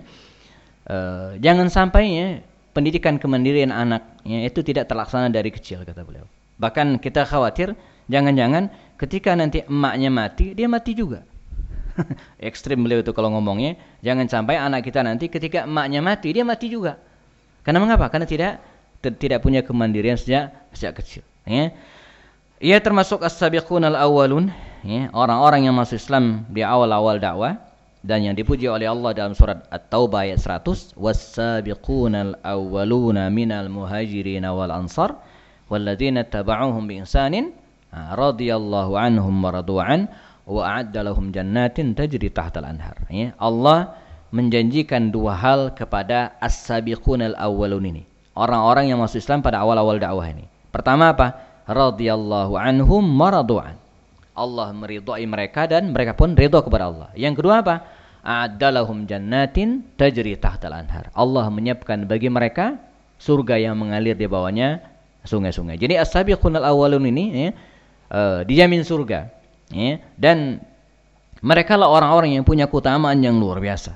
E, 0.89 0.97
jangan 1.37 1.69
sampai 1.69 2.03
ya 2.09 2.27
pendidikan 2.73 3.21
kemandirian 3.21 3.69
anak 3.69 4.01
ya, 4.25 4.41
itu 4.41 4.65
tidak 4.65 4.89
terlaksana 4.89 5.29
dari 5.29 5.53
kecil 5.53 5.85
kata 5.85 6.01
beliau. 6.01 6.25
Bahkan 6.57 6.97
kita 6.97 7.29
khawatir 7.29 7.77
jangan-jangan 8.09 8.73
ketika 8.97 9.37
nanti 9.37 9.61
emaknya 9.69 10.09
mati 10.09 10.57
dia 10.57 10.65
mati 10.65 10.97
juga. 10.97 11.21
Ekstrim 12.49 12.81
beliau 12.81 13.01
itu 13.01 13.11
kalau 13.13 13.33
ngomongnya, 13.33 13.77
jangan 14.01 14.25
sampai 14.29 14.57
anak 14.57 14.85
kita 14.85 15.05
nanti 15.05 15.29
ketika 15.29 15.65
emaknya 15.67 16.01
mati 16.01 16.33
dia 16.33 16.45
mati 16.45 16.69
juga. 16.69 16.97
Karena 17.63 17.79
mengapa? 17.79 18.09
Karena 18.11 18.27
tidak 18.27 18.59
tidak 19.19 19.39
punya 19.43 19.61
kemandirian 19.61 20.15
sejak 20.15 20.51
sejak 20.75 20.99
kecil. 21.03 21.23
Ya. 21.43 21.75
Ia 22.63 22.79
termasuk 22.79 23.19
as-sabiqun 23.27 23.83
al-awwalun, 23.83 24.47
ya, 24.87 25.11
orang-orang 25.11 25.67
yang 25.67 25.75
masuk 25.75 25.99
Islam 25.99 26.47
di 26.47 26.63
awal-awal 26.63 27.19
dakwah 27.19 27.59
dan 28.03 28.19
yang 28.19 28.35
dipuji 28.35 28.67
oleh 28.67 28.87
Allah 28.87 29.15
dalam 29.15 29.31
surat 29.31 29.63
At-Taubah 29.71 30.27
ayat 30.27 30.43
100 30.43 30.99
was-sabiqunal 30.99 32.35
awwaluna 32.43 33.31
minal 33.31 33.71
muhajirin 33.71 34.43
wal 34.43 34.71
ansar 34.75 35.15
walladzina 35.71 36.27
tabauhum 36.27 36.83
bi 36.83 36.99
ihsanin 36.99 37.55
radhiyallahu 37.95 38.99
anhum 38.99 39.31
wa 39.39 39.55
radu'an 39.55 40.11
wa 40.43 40.83
jannatin 41.31 41.95
tajri 41.95 42.27
tahtal 42.27 42.67
anhar 42.67 42.99
ya 43.07 43.31
Allah 43.39 43.95
menjanjikan 44.33 45.13
dua 45.13 45.37
hal 45.37 45.71
kepada 45.71 46.35
as-sabiqunal 46.43 47.37
awwalun 47.39 47.85
ini 47.87 48.03
orang-orang 48.35 48.91
yang 48.91 48.99
masuk 48.99 49.23
Islam 49.23 49.39
pada 49.39 49.63
awal-awal 49.63 50.01
dakwah 50.01 50.27
ini 50.27 50.49
pertama 50.73 51.15
apa 51.15 51.39
radhiyallahu 51.69 52.59
anhum 52.59 53.03
wa 53.07 53.29
radu'an 53.31 53.83
Allah 54.33 54.73
meridhai 54.73 55.25
mereka 55.29 55.69
dan 55.69 55.93
mereka 55.93 56.17
pun 56.17 56.33
ridho 56.33 56.57
kepada 56.65 56.89
Allah. 56.89 57.09
Yang 57.13 57.41
kedua 57.41 57.61
apa? 57.61 57.85
A'dalahum 58.25 59.05
jannatin 59.05 59.85
tajri 59.93 60.33
tahtal 60.41 60.73
anhar. 60.73 61.13
Allah 61.13 61.45
menyiapkan 61.53 62.09
bagi 62.09 62.33
mereka 62.33 62.81
surga 63.21 63.61
yang 63.61 63.77
mengalir 63.77 64.17
di 64.17 64.25
bawahnya 64.25 64.81
sungai-sungai. 65.23 65.77
Jadi 65.77 66.01
as-sabiqun 66.01 66.57
al-awwalun 66.57 67.05
ini 67.13 67.25
ya, 67.29 67.49
uh, 68.09 68.39
dijamin 68.41 68.81
surga. 68.81 69.29
Ya, 69.71 70.03
dan 70.19 70.59
mereka 71.39 71.79
lah 71.79 71.91
orang-orang 71.91 72.39
yang 72.39 72.45
punya 72.47 72.67
keutamaan 72.67 73.19
yang 73.23 73.39
luar 73.39 73.63
biasa. 73.63 73.95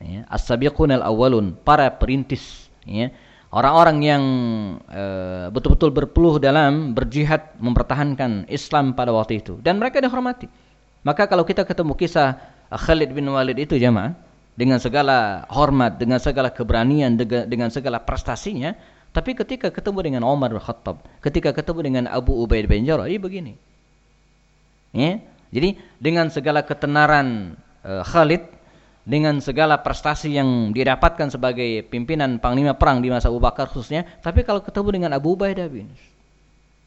Ya, 0.00 0.24
as-sabiqun 0.32 0.96
al-awwalun, 0.96 1.56
para 1.60 1.92
perintis 1.92 2.72
ya 2.88 3.12
orang-orang 3.50 3.98
yang 4.00 4.22
eh, 4.88 5.46
betul-betul 5.50 5.90
uh, 5.90 5.94
berpeluh 5.94 6.36
dalam 6.38 6.94
berjihad 6.94 7.58
mempertahankan 7.58 8.46
Islam 8.48 8.94
pada 8.94 9.10
waktu 9.10 9.42
itu 9.42 9.58
dan 9.60 9.76
mereka 9.76 9.98
dihormati. 9.98 10.46
Maka 11.02 11.26
kalau 11.26 11.42
kita 11.44 11.66
ketemu 11.66 11.96
kisah 11.96 12.38
Khalid 12.70 13.10
bin 13.12 13.26
Walid 13.28 13.58
itu 13.58 13.74
jemaah 13.76 14.14
dengan 14.54 14.76
segala 14.76 15.48
hormat, 15.48 15.96
dengan 15.96 16.20
segala 16.20 16.52
keberanian, 16.52 17.16
dengan 17.48 17.72
segala 17.72 18.04
prestasinya, 18.04 18.76
tapi 19.10 19.32
ketika 19.32 19.72
ketemu 19.72 20.04
dengan 20.04 20.22
Umar 20.28 20.52
bin 20.52 20.60
Khattab, 20.60 21.00
ketika 21.24 21.56
ketemu 21.56 21.80
dengan 21.80 22.04
Abu 22.12 22.36
Ubaid 22.36 22.68
bin 22.68 22.84
Jarrah, 22.84 23.08
ini 23.08 23.16
begini. 23.16 23.52
Ya? 24.90 25.22
Jadi 25.50 25.78
dengan 25.98 26.30
segala 26.30 26.62
ketenaran 26.62 27.58
uh, 27.82 28.02
Khalid 28.06 28.46
dengan 29.02 29.42
segala 29.42 29.80
prestasi 29.82 30.30
yang 30.36 30.70
didapatkan 30.70 31.32
sebagai 31.34 31.82
pimpinan 31.90 32.38
panglima 32.38 32.78
perang 32.78 33.02
di 33.02 33.10
masa 33.10 33.32
Abu 33.32 33.42
Bakar 33.42 33.66
khususnya, 33.66 34.06
tapi 34.22 34.46
kalau 34.46 34.62
ketemu 34.62 34.88
dengan 35.02 35.10
Abu 35.16 35.34
Ubaidah 35.34 35.66
bin 35.66 35.90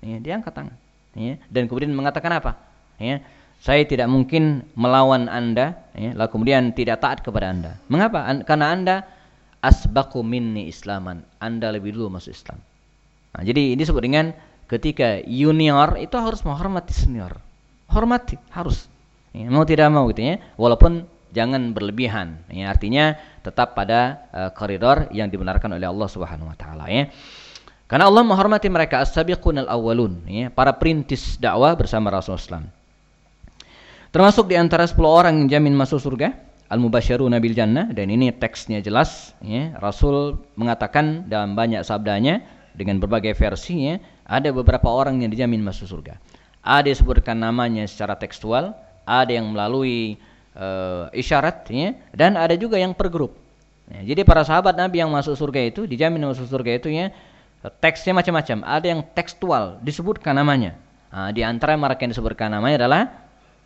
ya, 0.04 0.18
dia 0.20 0.34
angkat 0.40 0.54
tangan. 0.54 0.76
Ya, 1.14 1.38
dan 1.50 1.70
kemudian 1.70 1.94
mengatakan 1.94 2.34
apa? 2.34 2.58
Ya, 2.98 3.22
saya 3.62 3.86
tidak 3.86 4.10
mungkin 4.10 4.66
melawan 4.74 5.30
Anda, 5.30 5.78
ya, 5.94 6.12
lalu 6.18 6.30
kemudian 6.30 6.74
tidak 6.74 7.06
taat 7.06 7.22
kepada 7.22 7.54
Anda. 7.54 7.72
Mengapa? 7.86 8.26
An 8.26 8.42
karena 8.44 8.74
Anda 8.74 8.96
asbaku 9.62 10.26
minni 10.26 10.68
islaman. 10.68 11.22
Anda 11.38 11.70
lebih 11.70 11.94
dulu 11.96 12.18
masuk 12.18 12.34
Islam. 12.34 12.60
Nah, 13.34 13.42
jadi 13.46 13.74
ini 13.74 13.80
disebut 13.80 14.02
dengan 14.04 14.34
ketika 14.68 15.22
junior 15.24 16.02
itu 16.02 16.18
harus 16.18 16.42
menghormati 16.44 16.94
senior. 16.94 17.38
Hormati, 17.94 18.42
harus. 18.50 18.90
Ya, 19.32 19.46
mau 19.50 19.64
tidak 19.64 19.88
mau 19.94 20.10
gitu 20.10 20.26
ya. 20.26 20.42
Walaupun 20.58 21.06
jangan 21.34 21.74
berlebihan. 21.74 22.42
Ya, 22.50 22.74
artinya 22.74 23.18
tetap 23.42 23.74
pada 23.78 24.26
uh, 24.34 24.50
koridor 24.54 25.10
yang 25.14 25.30
dibenarkan 25.30 25.74
oleh 25.74 25.86
Allah 25.86 26.10
Subhanahu 26.10 26.50
wa 26.50 26.58
taala 26.58 26.90
ya. 26.90 27.10
Karena 27.90 28.10
Allah 28.10 28.26
menghormati 28.26 28.74
mereka 28.74 29.06
as-sabiqun 29.06 29.62
al-awwalun 29.66 30.26
ya, 30.26 30.50
para 30.50 30.74
perintis 30.74 31.38
dakwah 31.38 31.78
bersama 31.78 32.10
Rasulullah. 32.10 32.66
Termasuk 34.10 34.50
di 34.50 34.58
antara 34.58 34.86
10 34.86 34.98
orang 35.06 35.34
yang 35.46 35.50
jamin 35.50 35.74
masuk 35.78 36.02
surga, 36.02 36.34
al-mubasysyiruna 36.74 37.38
bil 37.38 37.54
jannah 37.54 37.90
dan 37.94 38.10
ini 38.10 38.34
teksnya 38.34 38.82
jelas 38.82 39.38
ya. 39.46 39.78
Rasul 39.78 40.42
mengatakan 40.58 41.30
dalam 41.30 41.54
banyak 41.54 41.86
sabdanya 41.86 42.42
dengan 42.74 42.98
berbagai 42.98 43.38
versi 43.38 43.94
ya, 43.94 44.02
ada 44.26 44.50
beberapa 44.50 44.90
orang 44.90 45.22
yang 45.22 45.30
dijamin 45.30 45.62
masuk 45.62 45.86
surga. 45.86 46.18
Ada 46.64 46.96
disebutkan 46.96 47.36
namanya 47.36 47.84
secara 47.84 48.16
tekstual, 48.16 48.72
ada 49.04 49.32
yang 49.36 49.52
melalui 49.52 50.16
uh, 50.56 51.12
isyarat 51.12 51.68
ya, 51.68 51.92
dan 52.16 52.40
ada 52.40 52.56
juga 52.56 52.80
yang 52.80 52.96
per 52.96 53.12
grup. 53.12 53.36
Ya, 53.92 54.16
jadi 54.16 54.24
para 54.24 54.48
sahabat 54.48 54.80
Nabi 54.80 55.04
yang 55.04 55.12
masuk 55.12 55.36
surga 55.36 55.60
itu 55.68 55.84
dijamin 55.84 56.24
masuk 56.24 56.48
surga 56.48 56.80
itu 56.80 56.88
ya 56.88 57.12
teksnya 57.84 58.16
macam-macam. 58.16 58.64
Ada 58.64 58.86
yang 58.96 59.02
tekstual 59.12 59.80
disebutkan 59.84 60.36
namanya. 60.36 60.76
Nah, 61.14 61.30
di 61.36 61.46
antara 61.46 61.78
mereka 61.78 62.04
yang 62.08 62.12
disebutkan 62.16 62.50
namanya 62.52 62.84
adalah 62.84 63.02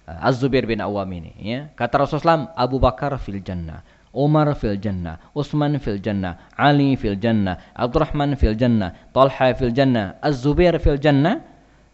uh, 0.10 0.28
Az-Zubair 0.28 0.66
bin 0.66 0.82
Awam 0.82 1.08
ini 1.14 1.38
ya. 1.38 1.70
Kata 1.74 2.02
Rasulullah 2.02 2.50
Abu 2.54 2.78
Bakar 2.82 3.14
fil 3.22 3.40
jannah, 3.42 3.82
Umar 4.10 4.52
fil 4.58 4.78
jannah, 4.78 5.22
Utsman 5.38 5.78
fil 5.78 6.02
jannah, 6.02 6.50
Ali 6.58 6.98
fil 6.98 7.18
jannah, 7.18 7.62
Abdurrahman 7.74 8.34
fil 8.36 8.58
jannah, 8.58 8.94
Talha 9.14 9.54
fil 9.54 9.70
jannah, 9.70 10.18
Az-Zubair 10.22 10.76
fil 10.82 11.00
jannah, 11.00 11.42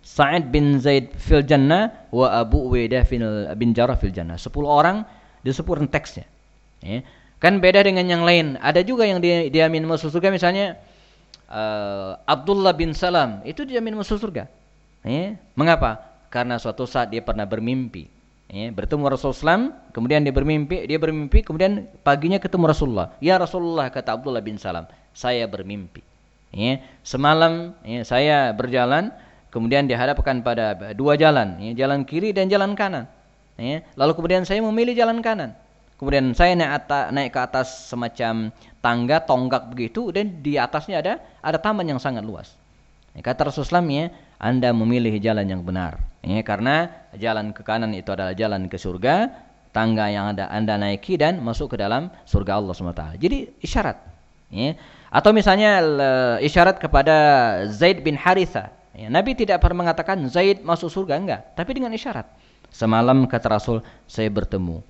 Sa'id 0.04 0.52
bin 0.52 0.84
Zaid 0.84 1.16
fil 1.16 1.48
jannah 1.48 2.12
wa 2.12 2.28
Abu 2.28 2.68
Ubaidah 2.68 3.08
bin 3.56 3.72
Jarrah 3.72 3.96
fil 3.96 4.12
jannah. 4.12 4.36
Sepuluh 4.36 4.68
orang 4.68 5.08
disebutkan 5.48 5.88
teksnya. 5.88 6.28
Ya. 6.84 7.08
Kan 7.40 7.64
beda 7.64 7.88
dengan 7.88 8.04
yang 8.06 8.28
lain. 8.28 8.60
Ada 8.60 8.84
juga 8.84 9.08
yang 9.08 9.24
dia 9.24 9.48
diamin 9.48 9.88
masuk 9.88 10.12
surga 10.12 10.30
misalnya 10.32 10.76
uh, 11.48 12.20
Abdullah 12.28 12.76
bin 12.76 12.92
Salam 12.92 13.40
itu 13.48 13.64
diamin 13.64 13.96
masuk 13.96 14.20
surga. 14.20 14.52
Ya. 15.08 15.40
Mengapa? 15.56 16.04
Karena 16.28 16.60
suatu 16.60 16.84
saat 16.84 17.08
dia 17.10 17.24
pernah 17.24 17.48
bermimpi. 17.48 18.12
Ya, 18.54 18.70
bertemu 18.70 19.10
Rasulullah 19.10 19.74
kemudian 19.98 20.22
dia 20.22 20.30
bermimpi, 20.30 20.86
dia 20.86 21.02
bermimpi, 21.02 21.42
kemudian 21.42 21.90
paginya 22.06 22.38
ketemu 22.38 22.70
Rasulullah. 22.70 23.10
Ya 23.18 23.42
Rasulullah 23.42 23.90
kata 23.90 24.14
Abdullah 24.14 24.46
bin 24.46 24.62
Salam, 24.62 24.86
saya 25.10 25.50
bermimpi. 25.50 26.06
Ya, 26.54 26.86
semalam 27.02 27.74
ya, 27.82 28.06
saya 28.06 28.54
berjalan 28.54 29.10
kemudian 29.54 29.86
dihadapkan 29.86 30.42
pada 30.42 30.74
dua 30.98 31.14
jalan, 31.14 31.62
ya, 31.62 31.86
jalan 31.86 32.02
kiri 32.02 32.34
dan 32.34 32.50
jalan 32.50 32.74
kanan. 32.74 33.06
Ya. 33.54 33.86
Lalu 33.94 34.18
kemudian 34.18 34.42
saya 34.50 34.66
memilih 34.66 34.98
jalan 34.98 35.22
kanan. 35.22 35.54
Kemudian 36.02 36.34
saya 36.34 36.58
naik, 36.58 36.84
atas, 36.84 37.04
naik 37.14 37.30
ke 37.32 37.40
atas 37.40 37.68
semacam 37.94 38.50
tangga 38.82 39.22
tonggak 39.24 39.70
begitu 39.72 40.10
dan 40.10 40.42
di 40.42 40.58
atasnya 40.58 41.00
ada 41.00 41.14
ada 41.40 41.62
taman 41.62 41.86
yang 41.86 42.02
sangat 42.02 42.26
luas. 42.26 42.58
Ya, 43.14 43.22
kata 43.22 43.54
Rasulullah 43.54 43.86
ya, 43.86 44.10
Anda 44.42 44.74
memilih 44.74 45.14
jalan 45.22 45.46
yang 45.46 45.62
benar. 45.62 46.02
Ya, 46.26 46.42
karena 46.42 46.90
jalan 47.14 47.54
ke 47.54 47.62
kanan 47.62 47.94
itu 47.94 48.10
adalah 48.10 48.34
jalan 48.34 48.66
ke 48.66 48.76
surga, 48.82 49.30
tangga 49.70 50.10
yang 50.10 50.34
ada 50.34 50.50
Anda 50.50 50.82
naiki 50.82 51.14
dan 51.16 51.40
masuk 51.46 51.78
ke 51.78 51.78
dalam 51.78 52.10
surga 52.26 52.58
Allah 52.58 52.74
SWT. 52.74 53.04
Jadi 53.22 53.54
isyarat. 53.62 54.02
Ya. 54.50 54.74
Atau 55.14 55.30
misalnya 55.30 55.78
isyarat 56.42 56.82
kepada 56.82 57.16
Zaid 57.70 58.02
bin 58.02 58.18
Haritha 58.18 58.74
Ya, 58.94 59.10
Nabi 59.10 59.34
tidak 59.34 59.58
pernah 59.58 59.86
mengatakan 59.86 60.22
Zaid 60.30 60.62
masuk 60.62 60.90
surga 60.94 61.18
enggak, 61.18 61.42
tapi 61.58 61.74
dengan 61.74 61.90
isyarat. 61.90 62.30
Semalam 62.70 63.26
kata 63.26 63.58
Rasul, 63.58 63.82
saya 64.06 64.30
bertemu 64.30 64.82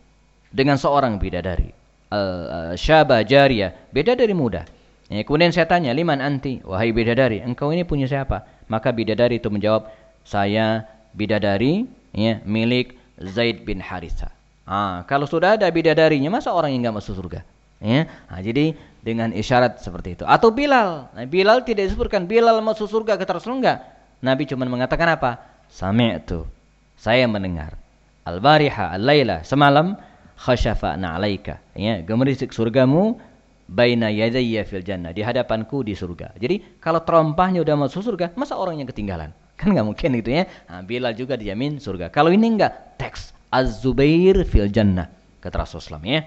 dengan 0.52 0.76
seorang 0.76 1.16
bidadari. 1.20 1.72
uh, 2.14 2.78
syaba 2.78 3.26
jariyah, 3.26 3.74
beda 3.90 4.14
dari 4.14 4.36
muda. 4.36 4.68
Ya, 5.10 5.24
kemudian 5.26 5.50
saya 5.50 5.66
tanya, 5.66 5.92
liman 5.96 6.20
anti? 6.20 6.62
Wahai 6.62 6.92
bidadari, 6.94 7.42
engkau 7.42 7.72
ini 7.72 7.84
punya 7.84 8.06
siapa? 8.06 8.44
Maka 8.70 8.92
bidadari 8.94 9.40
itu 9.42 9.50
menjawab, 9.50 9.90
saya 10.24 10.88
bidadari 11.16 11.88
ya, 12.14 12.40
milik 12.44 12.96
Zaid 13.20 13.64
bin 13.64 13.80
Haritha. 13.84 14.32
Ah, 14.64 15.04
kalau 15.08 15.28
sudah 15.28 15.60
ada 15.60 15.68
bidadarinya, 15.68 16.32
masa 16.32 16.56
orang 16.56 16.72
yang 16.72 16.88
nggak 16.88 17.04
masuk 17.04 17.20
surga? 17.20 17.44
Ya, 17.84 18.08
nah, 18.32 18.40
jadi 18.40 18.80
dengan 19.04 19.36
isyarat 19.36 19.84
seperti 19.84 20.16
itu. 20.16 20.24
Atau 20.24 20.56
Bilal, 20.56 21.12
nah, 21.12 21.28
Bilal 21.28 21.68
tidak 21.68 21.92
disebutkan 21.92 22.24
Bilal 22.24 22.64
masuk 22.64 22.88
surga 22.88 23.20
ke 23.20 23.28
Rasul 23.28 23.60
enggak. 23.60 23.84
Nabi 24.24 24.48
cuma 24.48 24.64
mengatakan 24.64 25.20
apa? 25.20 25.44
Sami'tu. 25.68 26.48
Saya 26.96 27.28
mendengar. 27.28 27.76
Al-bariha 28.24 28.96
al-laila 28.96 29.44
semalam 29.44 30.00
khashafa'na 30.40 31.20
'alaika. 31.20 31.60
Ya, 31.76 32.00
gemerisik 32.00 32.56
surgamu 32.56 33.20
baina 33.68 34.08
yadayya 34.08 34.64
fil 34.64 34.80
jannah 34.80 35.12
di 35.12 35.20
hadapanku 35.20 35.84
di 35.84 35.92
surga. 35.92 36.40
Jadi 36.40 36.80
kalau 36.80 37.04
terompahnya 37.04 37.60
udah 37.68 37.76
masuk 37.76 38.00
surga, 38.00 38.32
masa 38.40 38.56
orang 38.56 38.80
yang 38.80 38.88
ketinggalan? 38.88 39.36
Kan 39.60 39.76
nggak 39.76 39.84
mungkin 39.84 40.10
gitu 40.24 40.32
ya. 40.32 40.48
Nah, 40.72 40.80
Bilal 40.88 41.14
juga 41.20 41.36
dijamin 41.36 41.84
surga. 41.84 42.08
Kalau 42.08 42.32
ini 42.32 42.56
enggak, 42.56 42.96
teks 42.96 43.36
Az-Zubair 43.52 44.48
fil 44.48 44.72
jannah 44.72 45.12
kata 45.44 45.68
Rasulullah 45.68 46.00
ya. 46.08 46.24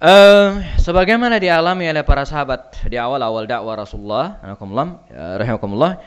Uh, 0.00 0.64
sebagaimana 0.80 1.36
dialami 1.36 1.84
oleh 1.92 2.00
para 2.00 2.24
sahabat 2.24 2.88
di 2.88 2.96
awal-awal 2.96 3.44
dakwah 3.44 3.76
Rasulullah, 3.76 4.40
rahimakumullah, 5.36 6.00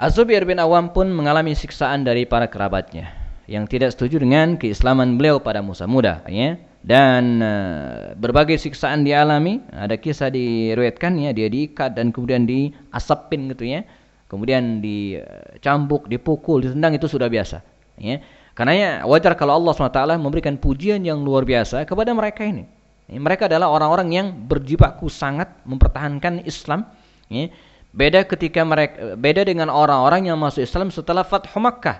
Az-Zubair 0.00 0.48
bin 0.48 0.56
Awam 0.56 0.96
pun 0.96 1.12
mengalami 1.12 1.52
siksaan 1.52 2.08
dari 2.08 2.24
para 2.24 2.48
kerabatnya 2.48 3.12
yang 3.44 3.68
tidak 3.68 3.92
setuju 3.92 4.24
dengan 4.24 4.56
keislaman 4.56 5.20
beliau 5.20 5.44
pada 5.44 5.60
Musa 5.60 5.84
muda 5.84 6.24
ya. 6.24 6.56
Dan 6.80 7.44
uh, 7.44 8.16
berbagai 8.16 8.56
siksaan 8.56 9.04
dialami. 9.04 9.60
Ada 9.68 10.00
kisah 10.00 10.32
diriwayatkan 10.32 11.20
ya 11.20 11.36
dia 11.36 11.52
diikat 11.52 11.92
dan 11.92 12.16
kemudian 12.16 12.48
diasapin 12.48 13.52
gitu 13.52 13.68
ya. 13.68 13.84
Kemudian 14.24 14.80
dicambuk 14.80 16.08
dipukul 16.08 16.64
ditendang 16.64 16.96
itu 16.96 17.04
sudah 17.04 17.28
biasa 17.28 17.60
ya. 18.00 18.24
Karena 18.56 18.72
ya 18.72 18.90
wajar 19.04 19.36
kalau 19.36 19.60
Allah 19.60 19.76
SWT 19.76 20.00
memberikan 20.16 20.56
pujian 20.56 21.04
yang 21.04 21.20
luar 21.20 21.44
biasa 21.44 21.84
kepada 21.84 22.16
mereka 22.16 22.48
ini. 22.48 22.64
Mereka 23.12 23.52
adalah 23.52 23.68
orang-orang 23.68 24.08
yang 24.16 24.32
berjibaku 24.48 25.12
sangat 25.12 25.60
mempertahankan 25.68 26.48
Islam 26.48 26.88
ya 27.28 27.52
Beda 27.90 28.22
ketika 28.22 28.62
mereka 28.62 29.18
beda 29.18 29.42
dengan 29.42 29.66
orang-orang 29.66 30.30
yang 30.30 30.38
masuk 30.38 30.62
Islam 30.62 30.94
setelah 30.94 31.26
Fathu 31.26 31.58
Makkah. 31.58 31.98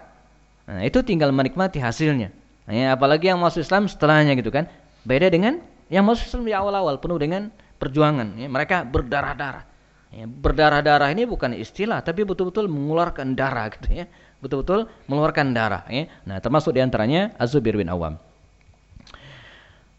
Nah, 0.70 0.86
itu 0.86 1.02
tinggal 1.02 1.34
menikmati 1.34 1.82
hasilnya. 1.82 2.30
Nah, 2.70 2.74
ya, 2.74 2.86
apalagi 2.94 3.26
yang 3.26 3.42
masuk 3.42 3.66
Islam 3.66 3.90
setelahnya 3.90 4.38
gitu 4.38 4.54
kan. 4.54 4.70
Beda 5.02 5.26
dengan 5.26 5.58
yang 5.90 6.06
masuk 6.06 6.30
Islam 6.30 6.46
di 6.46 6.54
awal-awal 6.54 7.02
penuh 7.02 7.18
dengan 7.18 7.50
perjuangan. 7.82 8.38
Ya, 8.38 8.46
mereka 8.46 8.86
berdarah-darah. 8.86 9.66
Ya, 10.14 10.30
berdarah-darah 10.30 11.10
ini 11.10 11.26
bukan 11.26 11.58
istilah, 11.58 12.02
tapi 12.06 12.22
betul-betul 12.22 12.70
mengeluarkan 12.70 13.34
darah 13.34 13.66
gitu 13.74 13.90
ya. 13.90 14.06
Betul-betul 14.38 14.86
mengeluarkan 15.10 15.50
darah. 15.50 15.82
Ya. 15.90 16.06
Nah, 16.22 16.38
termasuk 16.38 16.70
di 16.70 16.86
antaranya 16.86 17.34
Azubir 17.34 17.74
bin 17.74 17.90
Awam. 17.90 18.14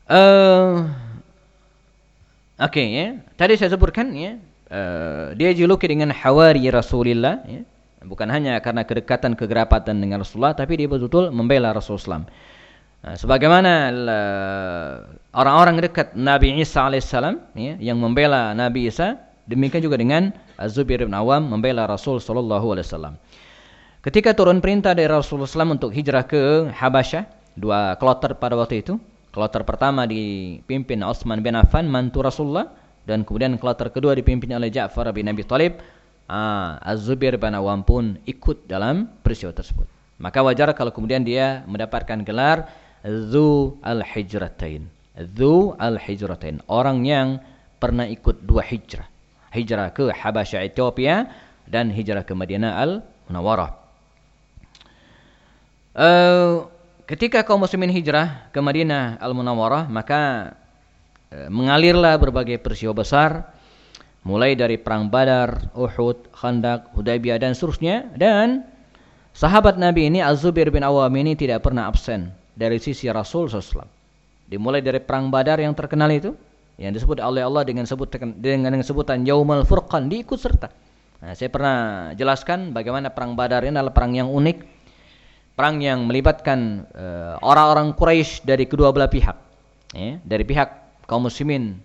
Uh, 0.07 0.87
Oke 2.61 2.77
okay, 2.77 2.87
ya, 2.93 3.07
tadi 3.41 3.57
saya 3.57 3.73
sebutkan 3.73 4.13
ya 4.13 4.37
uh, 4.71 5.35
dia 5.35 5.51
juluki 5.51 5.85
dengan 5.91 6.09
hawari 6.15 6.65
Rasulullah 6.71 7.43
ya. 7.43 7.61
bukan 8.07 8.31
hanya 8.31 8.57
karena 8.63 8.87
kedekatan 8.87 9.35
kegerapatan 9.35 9.99
dengan 9.99 10.23
Rasulullah 10.23 10.55
tapi 10.55 10.79
dia 10.79 10.87
betul-betul 10.87 11.29
membela 11.29 11.75
Rasulullah 11.75 12.25
nah, 13.03 13.15
sebagaimana 13.19 13.91
orang-orang 15.35 15.83
dekat 15.83 16.15
Nabi 16.15 16.57
Isa 16.63 16.87
alaihissalam 16.87 17.53
ya, 17.53 17.75
yang 17.77 17.99
membela 17.99 18.55
Nabi 18.55 18.87
Isa 18.89 19.19
demikian 19.45 19.83
juga 19.83 19.99
dengan 19.99 20.31
Az-Zubair 20.55 21.03
bin 21.03 21.13
Awam 21.13 21.51
membela 21.51 21.85
Rasul 21.85 22.23
sallallahu 22.23 22.73
alaihi 22.73 22.87
wasallam 22.87 23.13
ketika 24.01 24.33
turun 24.33 24.63
perintah 24.63 24.97
dari 24.97 25.11
Rasulullah 25.11 25.51
SAW 25.51 25.77
untuk 25.77 25.91
hijrah 25.93 26.25
ke 26.25 26.73
Habasyah 26.73 27.27
dua 27.59 27.99
kloter 27.99 28.33
pada 28.39 28.55
waktu 28.55 28.81
itu 28.81 28.97
kloter 29.35 29.61
pertama 29.67 30.07
dipimpin 30.07 31.03
Utsman 31.03 31.43
bin 31.43 31.53
Affan 31.53 31.85
mantu 31.85 32.23
Rasulullah 32.23 32.80
dan 33.05 33.25
kemudian 33.25 33.57
kloter 33.57 33.89
kedua 33.89 34.13
dipimpin 34.13 34.53
oleh 34.53 34.69
Ja'far 34.69 35.09
bin 35.15 35.27
Abi 35.29 35.41
Thalib. 35.45 35.81
Ah, 36.31 36.79
Az-Zubair 36.85 37.35
bin 37.35 37.51
Awam 37.51 37.83
pun 37.83 38.15
ikut 38.23 38.63
dalam 38.69 39.09
peristiwa 39.19 39.51
tersebut. 39.51 39.83
Maka 40.21 40.39
wajar 40.45 40.71
kalau 40.77 40.93
kemudian 40.93 41.25
dia 41.25 41.65
mendapatkan 41.65 42.21
gelar 42.21 42.69
Zu 43.01 43.81
al-Hijratain. 43.81 44.85
Zu 45.33 45.73
al-Hijratain. 45.81 46.61
Orang 46.69 47.03
yang 47.03 47.41
pernah 47.81 48.05
ikut 48.05 48.45
dua 48.45 48.61
hijrah. 48.61 49.09
Hijrah 49.49 49.89
ke 49.89 50.13
Habasyah 50.13 50.61
Ethiopia 50.69 51.25
dan 51.65 51.89
hijrah 51.89 52.21
ke 52.21 52.37
Madinah 52.37 52.77
al-Munawwarah. 52.77 53.81
Uh, 55.91 56.69
ketika 57.09 57.43
kaum 57.43 57.59
muslimin 57.59 57.91
hijrah 57.91 58.47
ke 58.55 58.59
Madinah 58.63 59.19
al-Munawwarah 59.19 59.91
maka 59.91 60.53
mengalirlah 61.31 62.19
berbagai 62.19 62.59
peristiwa 62.59 62.91
besar 62.91 63.51
mulai 64.21 64.53
dari 64.53 64.77
perang 64.77 65.09
Badar, 65.09 65.73
Uhud, 65.73 66.29
Khandaq, 66.35 66.93
Hudaybiyah 66.93 67.41
dan 67.41 67.57
seterusnya 67.57 68.13
dan 68.13 68.67
sahabat 69.33 69.81
Nabi 69.81 70.13
ini 70.13 70.21
Az-Zubair 70.21 70.69
bin 70.69 70.85
Awam 70.85 71.09
ini 71.17 71.33
tidak 71.33 71.65
pernah 71.65 71.89
absen 71.89 72.29
dari 72.53 72.77
sisi 72.77 73.09
Rasul 73.09 73.49
SAW. 73.49 73.87
Dimulai 74.45 74.83
dari 74.83 74.99
perang 74.99 75.31
Badar 75.31 75.57
yang 75.63 75.73
terkenal 75.73 76.11
itu 76.11 76.35
yang 76.77 76.91
disebut 76.93 77.17
oleh 77.23 77.41
Allah 77.41 77.63
dengan 77.65 77.87
sebut 77.87 78.11
dengan 78.37 78.73
sebutan 78.83 79.23
Yaumul 79.25 79.65
Furqan 79.65 80.11
diikut 80.11 80.37
serta. 80.37 80.69
Nah, 81.21 81.37
saya 81.37 81.53
pernah 81.53 81.77
jelaskan 82.17 82.73
bagaimana 82.73 83.13
perang 83.13 83.37
Badar 83.37 83.61
ini 83.65 83.77
adalah 83.77 83.93
perang 83.93 84.17
yang 84.17 84.29
unik, 84.29 84.57
perang 85.53 85.77
yang 85.81 86.09
melibatkan 86.09 86.89
uh, 86.93 87.37
orang-orang 87.45 87.93
Quraisy 87.93 88.41
dari 88.41 88.65
kedua 88.65 88.89
belah 88.89 89.09
pihak. 89.09 89.37
Ya, 89.93 90.17
dari 90.23 90.47
pihak 90.47 90.80
kaum 91.11 91.27
muslimin. 91.27 91.75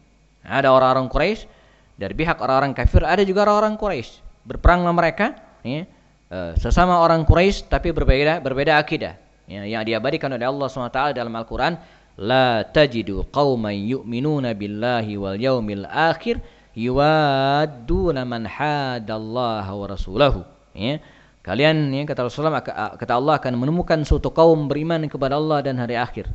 Ada 0.46 0.70
orang-orang 0.70 1.10
Quraisy 1.10 1.50
dari 1.98 2.14
pihak 2.14 2.38
orang-orang 2.38 2.70
kafir, 2.78 3.02
ada 3.02 3.26
juga 3.26 3.42
orang-orang 3.42 3.74
Quraisy. 3.74 4.22
Berperanglah 4.46 4.94
mereka, 4.94 5.34
ya, 5.66 5.82
uh, 6.30 6.54
sesama 6.54 7.02
orang 7.02 7.26
Quraisy 7.26 7.66
tapi 7.66 7.90
berbeda 7.90 8.38
berbeda 8.38 8.78
akidah. 8.78 9.18
Ya, 9.50 9.66
yang 9.66 9.82
diabadikan 9.82 10.30
oleh 10.30 10.46
Allah 10.46 10.66
SWT 10.70 11.18
dalam 11.18 11.34
Al-Quran, 11.34 11.74
La 12.16 12.62
tajidu 12.62 13.26
qawman 13.28 13.74
yu'minuna 13.74 14.54
billahi 14.54 15.18
wal 15.18 15.36
yaumil 15.36 15.84
akhir 15.84 16.40
yuwadduna 16.78 18.22
man 18.22 18.46
hadallaha 18.46 19.70
wa 19.74 19.86
rasulahu. 19.90 20.40
Ya. 20.72 21.02
Kalian 21.44 21.94
ya 21.94 22.02
kata 22.02 22.26
Rasulullah 22.26 22.58
kata 22.62 23.12
Allah 23.14 23.38
akan 23.38 23.54
menemukan 23.54 24.02
suatu 24.02 24.34
kaum 24.34 24.66
beriman 24.66 25.06
kepada 25.06 25.38
Allah 25.38 25.62
dan 25.62 25.78
hari 25.78 25.94
akhir 25.94 26.26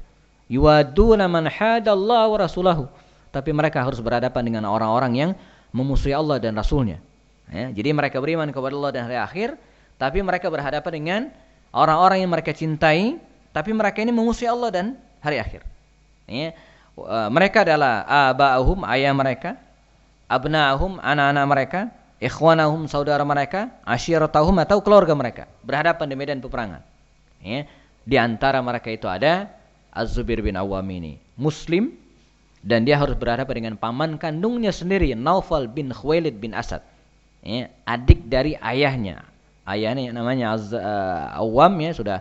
yuwaduna 0.52 1.32
man 1.32 1.48
hadallahu 1.48 2.36
wa 2.36 2.40
rasulahu. 2.44 2.84
Tapi 3.32 3.56
mereka 3.56 3.80
harus 3.80 4.04
berhadapan 4.04 4.44
dengan 4.44 4.68
orang-orang 4.68 5.16
yang 5.16 5.32
memusuhi 5.72 6.12
Allah 6.12 6.36
dan 6.36 6.52
Rasulnya. 6.52 7.00
Ya, 7.48 7.72
jadi 7.72 7.96
mereka 7.96 8.20
beriman 8.20 8.52
kepada 8.52 8.76
Allah 8.76 8.92
dan 8.92 9.02
hari 9.08 9.16
akhir, 9.16 9.50
tapi 9.96 10.20
mereka 10.20 10.52
berhadapan 10.52 10.92
dengan 10.92 11.22
orang-orang 11.72 12.24
yang 12.24 12.32
mereka 12.32 12.52
cintai, 12.52 13.16
tapi 13.56 13.72
mereka 13.72 14.04
ini 14.04 14.12
memusuhi 14.12 14.52
Allah 14.52 14.68
dan 14.72 14.86
hari 15.24 15.40
akhir. 15.40 15.64
Ya, 16.28 16.52
mereka 17.32 17.64
adalah 17.64 18.04
aba'ahum, 18.36 18.84
ayah 18.92 19.16
mereka, 19.16 19.56
abna'ahum, 20.28 21.00
anak-anak 21.00 21.46
mereka, 21.48 21.80
ikhwanahum, 22.20 22.92
saudara 22.92 23.24
mereka, 23.24 23.72
asyiratahum 23.88 24.60
atau 24.60 24.84
keluarga 24.84 25.16
mereka, 25.16 25.44
berhadapan 25.64 26.08
di 26.08 26.16
medan 26.20 26.40
peperangan. 26.44 26.84
Ya, 27.40 27.64
di 28.04 28.16
antara 28.20 28.60
mereka 28.60 28.92
itu 28.92 29.08
ada 29.08 29.48
Az-Zubair 29.92 30.40
bin 30.40 30.56
Awam 30.56 30.88
ini. 30.92 31.20
Muslim 31.36 31.96
dan 32.64 32.88
dia 32.88 32.96
harus 32.96 33.18
berhadapan 33.18 33.66
dengan 33.66 33.76
paman 33.76 34.16
kandungnya 34.16 34.72
sendiri 34.72 35.12
Naufal 35.18 35.68
bin 35.68 35.92
Khuwailid 35.92 36.40
bin 36.40 36.56
Asad. 36.56 36.80
Ya, 37.42 37.74
adik 37.90 38.30
dari 38.32 38.56
ayahnya. 38.62 39.26
Ayahnya 39.66 40.10
yang 40.10 40.18
namanya 40.18 40.58
Az 40.58 40.74
uh, 40.74 41.38
Awam 41.38 41.78
ya 41.82 41.92
sudah 41.94 42.18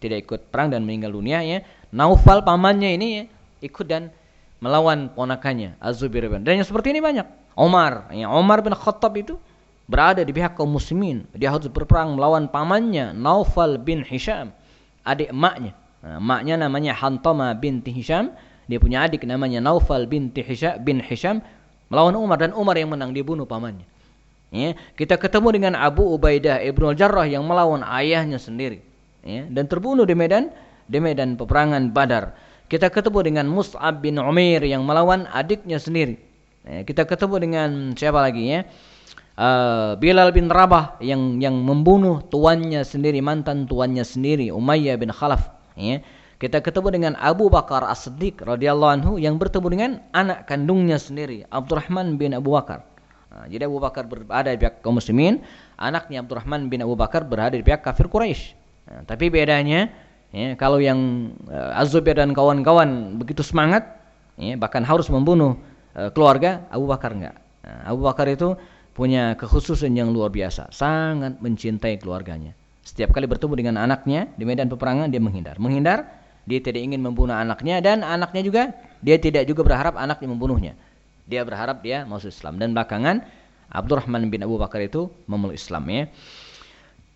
tidak 0.00 0.28
ikut 0.28 0.40
perang 0.52 0.70
dan 0.70 0.84
meninggal 0.84 1.12
dunia 1.12 1.40
ya. 1.42 1.64
Naufal 1.90 2.44
pamannya 2.44 2.94
ini 2.94 3.06
ya, 3.08 3.22
ikut 3.64 3.86
dan 3.88 4.12
melawan 4.60 5.08
ponakannya 5.10 5.74
Az-Zubair 5.80 6.28
bin. 6.28 6.44
Dan 6.44 6.60
yang 6.60 6.66
seperti 6.68 6.92
ini 6.94 7.00
banyak. 7.00 7.26
Omar 7.58 8.14
ya 8.14 8.30
Omar 8.30 8.62
bin 8.62 8.70
Khattab 8.70 9.18
itu 9.18 9.34
berada 9.90 10.22
di 10.22 10.30
pihak 10.30 10.54
kaum 10.54 10.70
muslimin. 10.70 11.26
Dia 11.34 11.50
harus 11.50 11.66
berperang 11.66 12.14
melawan 12.14 12.46
pamannya 12.46 13.16
Naufal 13.16 13.80
bin 13.80 14.06
Hisham 14.06 14.54
adik 15.08 15.32
emaknya 15.32 15.72
Nah, 16.02 16.22
maknya 16.22 16.54
namanya 16.54 16.94
Hantama 16.94 17.50
binti 17.58 17.90
Hisham. 17.90 18.30
Dia 18.68 18.78
punya 18.78 19.08
adik 19.08 19.24
namanya 19.24 19.58
Naufal 19.64 20.04
binti 20.04 20.44
Hisham 20.44 20.78
bin 20.84 21.00
Hisham 21.00 21.40
melawan 21.88 22.14
Umar 22.14 22.38
dan 22.38 22.52
Umar 22.52 22.76
yang 22.76 22.92
menang 22.92 23.16
dibunuh 23.16 23.48
pamannya. 23.48 23.84
Ya, 24.48 24.72
kita 24.96 25.20
ketemu 25.20 25.60
dengan 25.60 25.72
Abu 25.76 26.08
Ubaidah 26.08 26.64
Ibnu 26.64 26.96
Jarrah 26.96 27.28
yang 27.28 27.44
melawan 27.44 27.84
ayahnya 27.84 28.40
sendiri. 28.40 28.80
Ya, 29.20 29.44
dan 29.44 29.68
terbunuh 29.68 30.08
di 30.08 30.16
medan 30.16 30.48
di 30.88 31.00
medan 31.04 31.36
peperangan 31.36 31.92
Badar. 31.92 32.32
Kita 32.68 32.88
ketemu 32.88 33.24
dengan 33.24 33.46
Mus'ab 33.48 34.00
bin 34.00 34.16
Umair 34.20 34.64
yang 34.64 34.84
melawan 34.84 35.28
adiknya 35.32 35.76
sendiri. 35.80 36.20
Ya, 36.64 36.84
kita 36.84 37.04
ketemu 37.04 37.36
dengan 37.40 37.68
siapa 37.96 38.20
lagi 38.20 38.44
ya? 38.44 38.60
Uh, 39.38 39.94
Bilal 40.00 40.34
bin 40.34 40.50
Rabah 40.50 41.00
yang 41.00 41.38
yang 41.40 41.56
membunuh 41.60 42.24
tuannya 42.26 42.84
sendiri, 42.84 43.20
mantan 43.24 43.68
tuannya 43.68 44.04
sendiri, 44.04 44.52
Umayyah 44.52 44.96
bin 44.96 45.12
Khalaf. 45.12 45.57
Ya. 45.78 46.02
Kita 46.38 46.62
ketemu 46.62 46.88
dengan 46.94 47.12
Abu 47.18 47.50
Bakar 47.50 47.82
As-Siddiq 47.82 48.46
radhiyallahu 48.46 48.92
anhu 48.94 49.12
yang 49.18 49.42
bertemu 49.42 49.66
dengan 49.74 49.90
anak 50.14 50.46
kandungnya 50.46 50.94
sendiri, 50.94 51.42
Abdurrahman 51.50 52.14
bin 52.14 52.30
Abu 52.30 52.54
Bakar. 52.54 52.86
Nah, 53.34 53.50
jadi 53.50 53.66
Abu 53.66 53.82
Bakar 53.82 54.06
berada 54.06 54.50
di 54.50 54.58
pihak 54.58 54.78
kaum 54.78 55.02
muslimin, 55.02 55.42
anaknya 55.78 56.22
Abdurrahman 56.22 56.70
bin 56.70 56.82
Abu 56.86 56.94
Bakar 56.94 57.26
berada 57.26 57.58
di 57.58 57.66
pihak 57.66 57.82
kafir 57.82 58.06
Quraisy. 58.06 58.54
Nah, 58.86 59.02
tapi 59.02 59.34
bedanya 59.34 59.90
ya, 60.30 60.54
kalau 60.54 60.78
yang 60.78 61.34
uh, 61.50 61.74
Az-Zubair 61.74 62.22
dan 62.22 62.30
kawan-kawan 62.34 63.18
begitu 63.18 63.42
semangat, 63.42 63.98
ya, 64.38 64.54
bahkan 64.54 64.86
harus 64.86 65.10
membunuh 65.10 65.58
uh, 65.98 66.10
keluarga, 66.14 66.66
Abu 66.70 66.86
Bakar 66.86 67.18
enggak. 67.18 67.34
Nah, 67.66 67.94
Abu 67.94 68.06
Bakar 68.06 68.30
itu 68.30 68.54
punya 68.94 69.38
kekhususan 69.38 69.94
yang 69.94 70.10
luar 70.10 70.30
biasa, 70.30 70.74
sangat 70.74 71.38
mencintai 71.38 71.98
keluarganya. 72.02 72.57
Setiap 72.88 73.12
kali 73.12 73.28
bertemu 73.28 73.52
dengan 73.52 73.74
anaknya 73.84 74.32
di 74.40 74.48
medan 74.48 74.72
peperangan 74.72 75.12
dia 75.12 75.20
menghindar. 75.20 75.60
Menghindar 75.60 76.08
dia 76.48 76.56
tidak 76.64 76.80
ingin 76.80 77.04
membunuh 77.04 77.36
anaknya 77.36 77.84
dan 77.84 78.00
anaknya 78.00 78.40
juga 78.40 78.62
dia 79.04 79.20
tidak 79.20 79.44
juga 79.44 79.60
berharap 79.60 80.00
anaknya 80.00 80.32
membunuhnya. 80.32 80.72
Dia 81.28 81.44
berharap 81.44 81.84
dia 81.84 82.08
masuk 82.08 82.32
Islam 82.32 82.56
dan 82.56 82.72
belakangan 82.72 83.28
Abdurrahman 83.68 84.32
bin 84.32 84.40
Abu 84.40 84.56
Bakar 84.56 84.80
itu 84.80 85.12
memeluk 85.28 85.60
Islam 85.60 85.84
ya. 85.92 86.08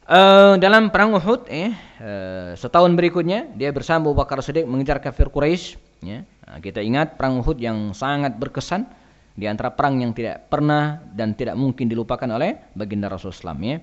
Uh, 0.02 0.60
dalam 0.60 0.92
perang 0.92 1.16
Uhud 1.16 1.48
eh 1.48 1.72
uh, 1.72 2.52
setahun 2.52 2.92
berikutnya 2.92 3.48
dia 3.56 3.72
bersama 3.72 4.12
Abu 4.12 4.20
Bakar 4.20 4.44
Siddiq 4.44 4.68
mengejar 4.68 5.00
kafir 5.00 5.32
Quraisy 5.32 5.80
ya. 6.04 6.20
Nah, 6.20 6.60
kita 6.60 6.84
ingat 6.84 7.16
perang 7.16 7.40
Uhud 7.40 7.56
yang 7.56 7.96
sangat 7.96 8.36
berkesan 8.36 8.84
di 9.32 9.48
antara 9.48 9.72
perang 9.72 10.04
yang 10.04 10.12
tidak 10.12 10.52
pernah 10.52 11.00
dan 11.16 11.32
tidak 11.32 11.56
mungkin 11.56 11.88
dilupakan 11.88 12.28
oleh 12.28 12.60
baginda 12.76 13.08
Rasulullah 13.08 13.56
ya. 13.56 13.80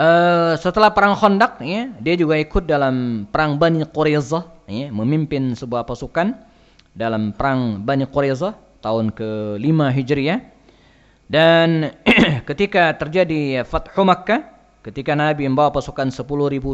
Uh, 0.00 0.56
setelah 0.56 0.88
perang 0.96 1.12
Khandaq 1.12 1.60
ya, 1.60 1.92
dia 2.00 2.16
juga 2.16 2.40
ikut 2.40 2.64
dalam 2.64 3.28
perang 3.28 3.60
Bani 3.60 3.84
Quraizah 3.84 4.48
ya, 4.64 4.88
memimpin 4.88 5.52
sebuah 5.52 5.84
pasukan 5.84 6.40
dalam 6.96 7.36
perang 7.36 7.84
Bani 7.84 8.08
Quraizah 8.08 8.56
tahun 8.80 9.12
ke-5 9.12 9.78
Hijriah. 9.92 10.40
Dan 11.28 11.92
ketika 12.48 12.96
terjadi 12.96 13.60
Fathu 13.68 14.00
Makkah, 14.00 14.40
ketika 14.80 15.12
Nabi 15.12 15.44
membawa 15.44 15.68
pasukan 15.68 16.08
10.000 16.08 16.24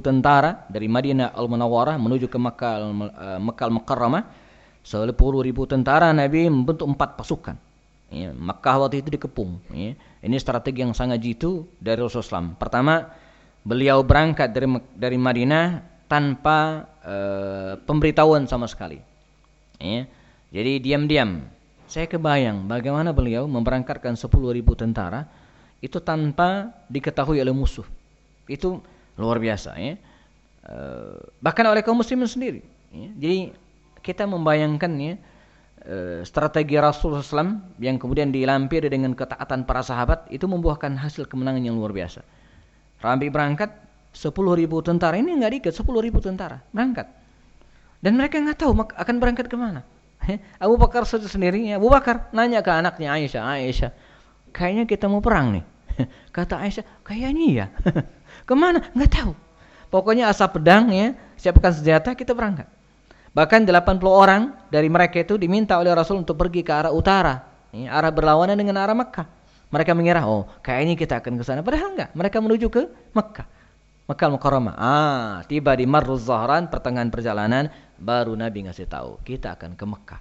tentara 0.07 0.63
dari 0.71 0.87
Madinah 0.87 1.35
Al-Munawwarah 1.35 1.99
menuju 1.99 2.31
ke 2.31 2.39
Makkah 2.39 2.79
uh, 2.79 3.41
Makkah 3.43 3.67
Al-Mukarramah, 3.67 4.23
10.000 4.87 5.19
tentara 5.67 6.15
Nabi 6.15 6.47
membentuk 6.47 6.87
empat 6.87 7.19
pasukan. 7.19 7.59
Ya, 8.07 8.31
Makkah 8.31 8.87
waktu 8.87 9.03
itu 9.03 9.11
dikepung. 9.19 9.59
Ya. 9.75 9.99
Ini 10.27 10.37
strategi 10.43 10.83
yang 10.83 10.91
sangat 10.91 11.23
jitu 11.23 11.71
dari 11.79 12.03
Rasulullah 12.03 12.43
SAW. 12.43 12.59
Pertama, 12.59 13.07
beliau 13.63 14.03
berangkat 14.03 14.51
dari 14.51 14.67
dari 14.99 15.15
Madinah 15.15 15.79
tanpa 16.11 16.83
uh, 17.07 17.73
pemberitahuan 17.87 18.51
sama 18.51 18.67
sekali. 18.67 18.99
Ya. 19.79 20.11
Jadi 20.51 20.83
diam-diam. 20.83 21.47
Saya 21.87 22.11
kebayang 22.11 22.67
bagaimana 22.67 23.15
beliau 23.15 23.47
memberangkatkan 23.47 24.19
10.000 24.19 24.27
tentara 24.75 25.31
itu 25.79 26.03
tanpa 26.03 26.75
diketahui 26.91 27.39
oleh 27.39 27.55
musuh. 27.55 27.87
Itu 28.51 28.83
luar 29.15 29.39
biasa 29.39 29.79
ya. 29.79 29.95
Uh, 30.67 31.23
bahkan 31.39 31.63
oleh 31.71 31.87
kaum 31.87 32.03
muslimin 32.03 32.27
sendiri. 32.27 32.67
Ya. 32.91 33.09
Jadi 33.15 33.39
kita 34.03 34.27
membayangkan 34.27 34.91
ya 34.99 35.15
strategi 36.27 36.75
Rasulullah 36.75 37.23
SAW 37.23 37.79
yang 37.79 37.97
kemudian 38.03 38.35
dilampiri 38.35 38.91
dengan 38.91 39.15
ketaatan 39.15 39.63
para 39.63 39.87
sahabat 39.87 40.27
itu 40.35 40.51
membuahkan 40.51 40.99
hasil 40.99 41.31
kemenangan 41.31 41.63
yang 41.63 41.79
luar 41.79 41.95
biasa. 41.95 42.27
Rambi 42.99 43.31
berangkat 43.31 43.71
10 44.11 44.33
ribu 44.59 44.83
tentara 44.83 45.15
ini 45.21 45.37
nggak 45.37 45.53
dikit 45.61 45.73
10 45.77 45.87
ribu 46.03 46.19
tentara 46.19 46.59
berangkat 46.73 47.07
dan 48.01 48.13
mereka 48.17 48.41
nggak 48.41 48.59
tahu 48.59 48.73
akan 48.75 49.15
berangkat 49.23 49.47
ke 49.47 49.57
mana. 49.57 49.85
Abu 50.59 50.75
Bakar 50.75 51.07
sendiri 51.07 51.71
Abu 51.71 51.87
Bakar 51.87 52.35
nanya 52.35 52.59
ke 52.59 52.71
anaknya 52.73 53.15
Aisyah 53.15 53.43
Aisyah 53.63 53.91
kayaknya 54.51 54.85
kita 54.91 55.07
mau 55.07 55.23
perang 55.23 55.55
nih. 55.55 55.65
Kata 56.37 56.61
Aisyah 56.67 56.85
kayaknya 57.07 57.45
iya. 57.47 57.67
ke 58.49 58.55
mana 58.59 58.83
nggak 58.91 59.11
tahu. 59.11 59.33
Pokoknya 59.87 60.27
asap 60.27 60.59
pedang 60.59 60.91
ya 60.91 61.15
siapkan 61.39 61.71
senjata 61.71 62.19
kita 62.19 62.35
berangkat. 62.35 62.67
Bahkan 63.37 63.69
80 63.69 64.01
orang 64.09 64.57
dari 64.73 64.89
mereka 64.89 65.21
itu 65.21 65.37
diminta 65.37 65.77
oleh 65.77 65.93
Rasul 65.93 66.25
untuk 66.25 66.41
pergi 66.41 66.65
ke 66.65 66.73
arah 66.73 66.89
utara, 66.89 67.45
arah 67.69 68.09
berlawanan 68.09 68.57
dengan 68.57 68.81
arah 68.81 68.97
Mekah. 68.97 69.29
Mereka 69.69 69.93
mengira, 69.93 70.25
oh 70.25 70.49
kayaknya 70.65 70.97
kita 70.97 71.21
akan 71.21 71.37
ke 71.37 71.45
sana. 71.45 71.61
Padahal 71.61 71.93
enggak, 71.93 72.11
mereka 72.17 72.41
menuju 72.41 72.73
ke 72.73 72.89
Mekah. 73.13 73.45
Mekah 74.09 74.29
Mukarramah. 74.33 74.75
Ah, 74.79 75.35
tiba 75.45 75.77
di 75.77 75.85
Marruz 75.85 76.25
Zahran 76.25 76.73
pertengahan 76.73 77.13
perjalanan 77.13 77.69
baru 78.01 78.33
Nabi 78.33 78.73
ngasih 78.73 78.89
tahu, 78.89 79.21
kita 79.21 79.61
akan 79.61 79.77
ke 79.77 79.85
Mekah. 79.85 80.21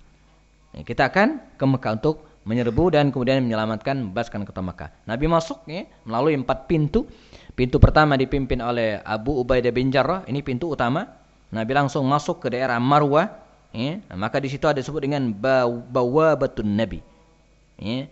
Kita 0.84 1.08
akan 1.08 1.56
ke 1.56 1.64
Mekah 1.64 1.92
untuk 1.96 2.16
menyerbu 2.44 3.00
dan 3.00 3.16
kemudian 3.16 3.40
menyelamatkan 3.48 3.96
membebaskan 3.96 4.44
kota 4.44 4.60
Mekah. 4.60 4.90
Nabi 5.08 5.26
masuk 5.32 5.64
ya, 5.72 5.88
melalui 6.04 6.36
empat 6.36 6.68
pintu. 6.68 7.08
Pintu 7.56 7.80
pertama 7.80 8.20
dipimpin 8.20 8.60
oleh 8.60 9.00
Abu 9.00 9.40
Ubaidah 9.40 9.72
bin 9.72 9.88
Jarrah, 9.88 10.28
ini 10.28 10.44
pintu 10.44 10.68
utama. 10.68 11.24
Nabi 11.56 11.72
langsung 11.72 12.04
masuk 12.04 12.44
ke 12.44 12.52
daerah 12.52 12.76
Marwah, 12.84 13.32
ya, 13.72 14.04
maka 14.12 14.44
di 14.44 14.52
situ 14.52 14.68
ada 14.68 14.84
disebut 14.84 15.08
dengan 15.08 15.32
bawabatun 15.88 16.68
Nabi. 16.68 17.00
Ya, 17.80 18.12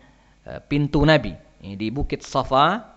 pintu 0.71 1.03
Nabi. 1.03 1.35
Ya, 1.59 1.75
di 1.75 1.91
Bukit 1.91 2.23
Safa, 2.23 2.87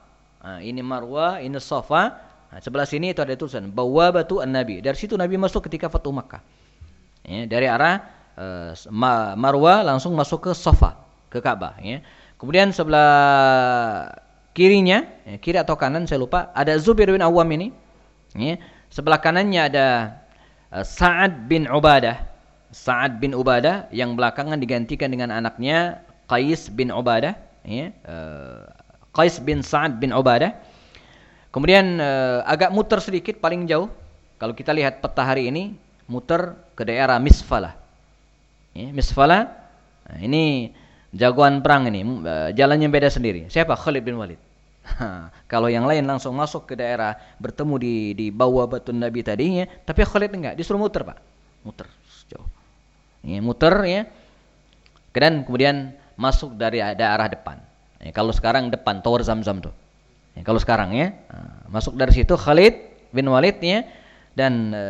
ini 0.63 0.87
Marwah, 0.87 1.43
ini 1.43 1.59
Safa. 1.59 2.23
Nah, 2.47 2.63
sebelah 2.63 2.87
sini 2.87 3.11
itu 3.11 3.19
ada 3.19 3.35
tulisan 3.35 3.75
bawabatu 3.75 4.39
Nabi. 4.47 4.79
Dari 4.79 4.95
situ 4.95 5.19
Nabi 5.19 5.35
masuk 5.35 5.67
ketika 5.67 5.91
Fatu 5.91 6.15
Makkah. 6.15 6.47
Ya, 7.27 7.43
dari 7.43 7.67
arah 7.67 8.07
uh, 8.39 8.71
Marwah 9.35 9.83
langsung 9.83 10.15
masuk 10.15 10.47
ke 10.47 10.55
Safa, 10.55 10.95
ke 11.27 11.43
Ka'bah. 11.43 11.75
Ya. 11.83 12.07
Kemudian 12.39 12.71
sebelah 12.71 14.15
kirinya, 14.55 15.03
ya, 15.27 15.43
kiri 15.43 15.59
atau 15.59 15.75
kanan 15.75 16.07
saya 16.07 16.23
lupa, 16.23 16.55
ada 16.55 16.79
Zubair 16.79 17.11
bin 17.11 17.19
Awam 17.23 17.51
ini. 17.51 17.75
Ya. 18.39 18.63
Sebelah 18.95 19.19
kanannya 19.19 19.63
ada 19.67 19.87
Sa'ad 20.73 21.47
bin 21.47 21.71
Ubadah. 21.71 22.27
Sa'ad 22.75 23.23
bin 23.23 23.33
Ubadah 23.33 23.89
yang 23.95 24.19
belakangan 24.19 24.59
digantikan 24.59 25.09
dengan 25.09 25.33
anaknya 25.33 26.03
Qais 26.27 26.69
bin 26.69 26.91
Ubadah, 26.91 27.39
ya. 27.63 27.95
Uh, 28.03 28.67
Qais 29.15 29.39
bin 29.41 29.63
Sa'ad 29.63 29.97
bin 29.97 30.11
Ubadah. 30.13 30.53
Kemudian 31.55 32.03
uh, 32.03 32.45
agak 32.45 32.75
muter 32.75 33.01
sedikit 33.01 33.39
paling 33.41 33.65
jauh. 33.65 33.89
Kalau 34.37 34.53
kita 34.53 34.77
lihat 34.77 35.01
peta 35.01 35.25
hari 35.25 35.49
ini, 35.49 35.73
muter 36.05 36.59
ke 36.77 36.85
daerah 36.85 37.17
Misfalah. 37.17 37.79
Ya, 38.77 38.93
Misfalah. 38.93 39.49
Nah, 40.07 40.19
ini 40.21 40.75
jagoan 41.17 41.65
perang 41.65 41.89
ini, 41.89 42.05
jalannya 42.53 42.93
beda 42.93 43.09
sendiri. 43.09 43.49
Siapa? 43.49 43.73
Khalid 43.73 44.05
bin 44.05 44.21
Walid. 44.21 44.39
kalau 45.53 45.69
yang 45.69 45.85
lain 45.85 46.07
langsung 46.07 46.35
masuk 46.35 46.71
ke 46.71 46.75
daerah 46.79 47.19
bertemu 47.43 47.75
di 47.79 47.95
di 48.15 48.27
bawah 48.31 48.71
batu 48.71 48.95
Nabi 48.95 49.21
tadinya, 49.23 49.67
tapi 49.85 50.07
Khalid 50.07 50.33
enggak, 50.33 50.55
disuruh 50.55 50.81
muter 50.81 51.03
pak, 51.03 51.19
muter 51.67 51.87
jauh, 52.31 52.47
ya, 53.23 53.39
muter 53.43 53.75
ya, 53.87 54.03
dan 55.15 55.47
kemudian 55.47 55.95
masuk 56.19 56.57
dari 56.57 56.81
daerah 56.97 57.29
depan. 57.31 57.61
Ya, 58.03 58.13
kalau 58.13 58.31
sekarang 58.31 58.69
depan 58.69 59.01
tower 59.01 59.25
Zam-Zam 59.25 59.63
tuh, 59.63 59.75
ya, 60.37 60.43
kalau 60.45 60.61
sekarang 60.61 60.95
ya, 60.95 61.13
nah, 61.31 61.67
masuk 61.71 61.97
dari 61.97 62.13
situ 62.13 62.35
Khalid 62.37 62.75
bin 63.11 63.27
Walid 63.31 63.59
ya, 63.63 63.87
dan 64.37 64.71
e, 64.75 64.85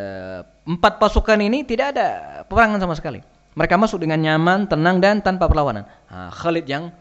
empat 0.66 0.98
pasukan 0.98 1.38
ini 1.38 1.62
tidak 1.62 1.94
ada 1.94 2.08
peperangan 2.44 2.82
sama 2.82 2.94
sekali. 2.98 3.22
Mereka 3.56 3.78
masuk 3.80 4.04
dengan 4.04 4.20
nyaman, 4.20 4.68
tenang 4.68 5.00
dan 5.00 5.24
tanpa 5.24 5.48
perlawanan. 5.48 5.88
Nah, 6.12 6.28
Khalid 6.34 6.66
yang 6.68 6.92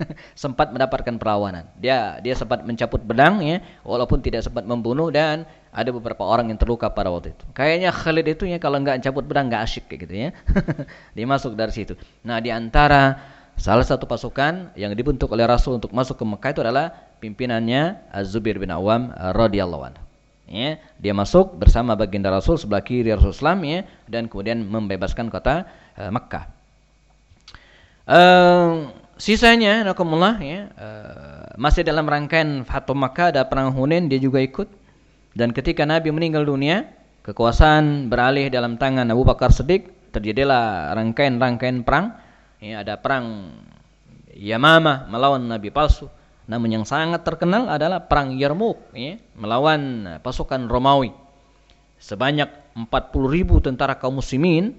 sempat 0.42 0.72
mendapatkan 0.72 1.16
perlawanan. 1.16 1.68
Dia 1.78 2.18
dia 2.20 2.34
sempat 2.36 2.64
mencabut 2.64 3.00
pedang 3.02 3.42
ya, 3.44 3.60
walaupun 3.82 4.20
tidak 4.20 4.44
sempat 4.44 4.64
membunuh 4.64 5.12
dan 5.12 5.44
ada 5.72 5.88
beberapa 5.88 6.22
orang 6.28 6.52
yang 6.52 6.60
terluka 6.60 6.92
pada 6.92 7.08
waktu 7.08 7.32
itu. 7.32 7.44
Kayaknya 7.56 7.90
Khalid 7.90 8.26
itu 8.28 8.44
ya 8.44 8.60
kalau 8.60 8.76
nggak 8.80 9.00
cabut 9.00 9.24
pedang 9.24 9.48
nggak 9.48 9.62
asyik 9.64 9.84
kayak 9.88 10.00
gitu 10.04 10.14
ya. 10.14 10.28
dia 11.16 11.26
masuk 11.26 11.56
dari 11.56 11.72
situ. 11.72 11.96
Nah, 12.22 12.38
di 12.44 12.52
antara 12.52 13.16
salah 13.56 13.84
satu 13.84 14.04
pasukan 14.04 14.76
yang 14.76 14.92
dibentuk 14.92 15.32
oleh 15.32 15.48
Rasul 15.48 15.80
untuk 15.80 15.92
masuk 15.96 16.20
ke 16.20 16.24
Mekah 16.28 16.50
itu 16.52 16.60
adalah 16.60 16.86
pimpinannya 17.20 18.12
Az-Zubair 18.12 18.60
bin 18.60 18.68
Awam 18.68 19.12
radhiyallahu 19.16 19.84
anhu. 19.88 20.02
Ya, 20.52 20.76
dia 21.00 21.16
masuk 21.16 21.56
bersama 21.56 21.96
baginda 21.96 22.28
Rasul 22.28 22.60
sebelah 22.60 22.84
kiri 22.84 23.08
Rasulullah 23.08 23.56
ya 23.64 23.88
dan 24.04 24.28
kemudian 24.28 24.60
membebaskan 24.60 25.32
kota 25.32 25.64
uh, 25.96 26.12
Mekah. 26.12 26.44
Sisanya 29.22 29.86
nakumullah 29.86 30.34
ya 30.42 30.66
uh, 30.74 31.54
masih 31.54 31.86
dalam 31.86 32.10
rangkaian 32.10 32.66
Fatum 32.66 32.98
Makkah 32.98 33.30
ada 33.30 33.46
perang 33.46 33.70
Hunain 33.70 34.10
dia 34.10 34.18
juga 34.18 34.42
ikut 34.42 34.66
dan 35.38 35.54
ketika 35.54 35.86
Nabi 35.86 36.10
meninggal 36.10 36.42
dunia 36.42 36.90
kekuasaan 37.22 38.10
beralih 38.10 38.50
dalam 38.50 38.76
tangan 38.76 39.08
Abu 39.08 39.22
Bakar 39.22 39.54
Siddiq, 39.54 40.12
terjadilah 40.12 40.92
rangkaian-rangkaian 40.92 41.86
perang. 41.86 42.18
Ya, 42.58 42.82
ada 42.82 42.98
perang 42.98 43.56
Yamamah 44.34 45.08
melawan 45.08 45.46
Nabi 45.46 45.70
palsu. 45.70 46.10
Namun 46.50 46.74
yang 46.74 46.84
sangat 46.84 47.22
terkenal 47.22 47.70
adalah 47.70 48.02
perang 48.10 48.34
Yarmouk 48.34 48.92
ya, 48.92 49.16
melawan 49.38 50.04
pasukan 50.20 50.66
Romawi. 50.66 51.14
Sebanyak 52.02 52.74
40 52.74 52.90
ribu 53.30 53.62
tentara 53.62 53.94
kaum 53.94 54.18
muslimin 54.18 54.74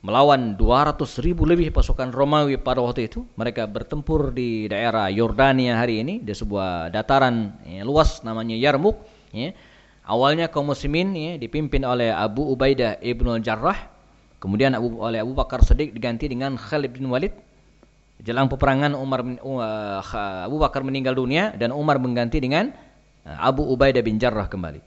melawan 0.00 0.56
200 0.56 0.96
ribu 1.20 1.44
lebih 1.44 1.72
pasukan 1.72 2.12
Romawi 2.12 2.56
pada 2.56 2.80
waktu 2.80 3.08
itu. 3.08 3.24
Mereka 3.36 3.68
bertempur 3.68 4.32
di 4.32 4.68
daerah 4.68 5.12
Yordania 5.12 5.76
hari 5.76 6.00
ini 6.00 6.20
di 6.20 6.32
sebuah 6.32 6.88
dataran 6.88 7.60
ya, 7.64 7.84
luas 7.84 8.24
namanya 8.24 8.56
Yarmouk. 8.56 8.96
Ya. 9.32 9.52
Awalnya 10.08 10.50
kaum 10.50 10.72
muslimin 10.72 11.14
ya, 11.14 11.32
dipimpin 11.38 11.86
oleh 11.86 12.10
Abu 12.10 12.42
Ubaidah 12.48 12.98
ibnu 12.98 13.38
Jarrah. 13.44 13.78
Kemudian 14.40 14.72
Abu, 14.72 14.96
oleh 14.98 15.20
Abu 15.20 15.36
Bakar 15.36 15.60
Siddiq 15.60 15.92
diganti 15.92 16.24
dengan 16.26 16.56
Khalid 16.56 16.96
bin 16.96 17.12
Walid 17.12 17.36
Jelang 18.20 18.52
peperangan 18.52 18.92
Umar 18.92 19.24
uh, 19.24 20.44
Abu 20.44 20.60
Bakar 20.60 20.84
meninggal 20.84 21.16
dunia 21.16 21.56
dan 21.56 21.72
Umar 21.72 21.96
mengganti 21.96 22.36
dengan 22.36 22.68
uh, 23.24 23.38
Abu 23.40 23.64
Ubaidah 23.64 24.04
bin 24.04 24.20
Jarrah 24.20 24.44
kembali. 24.44 24.80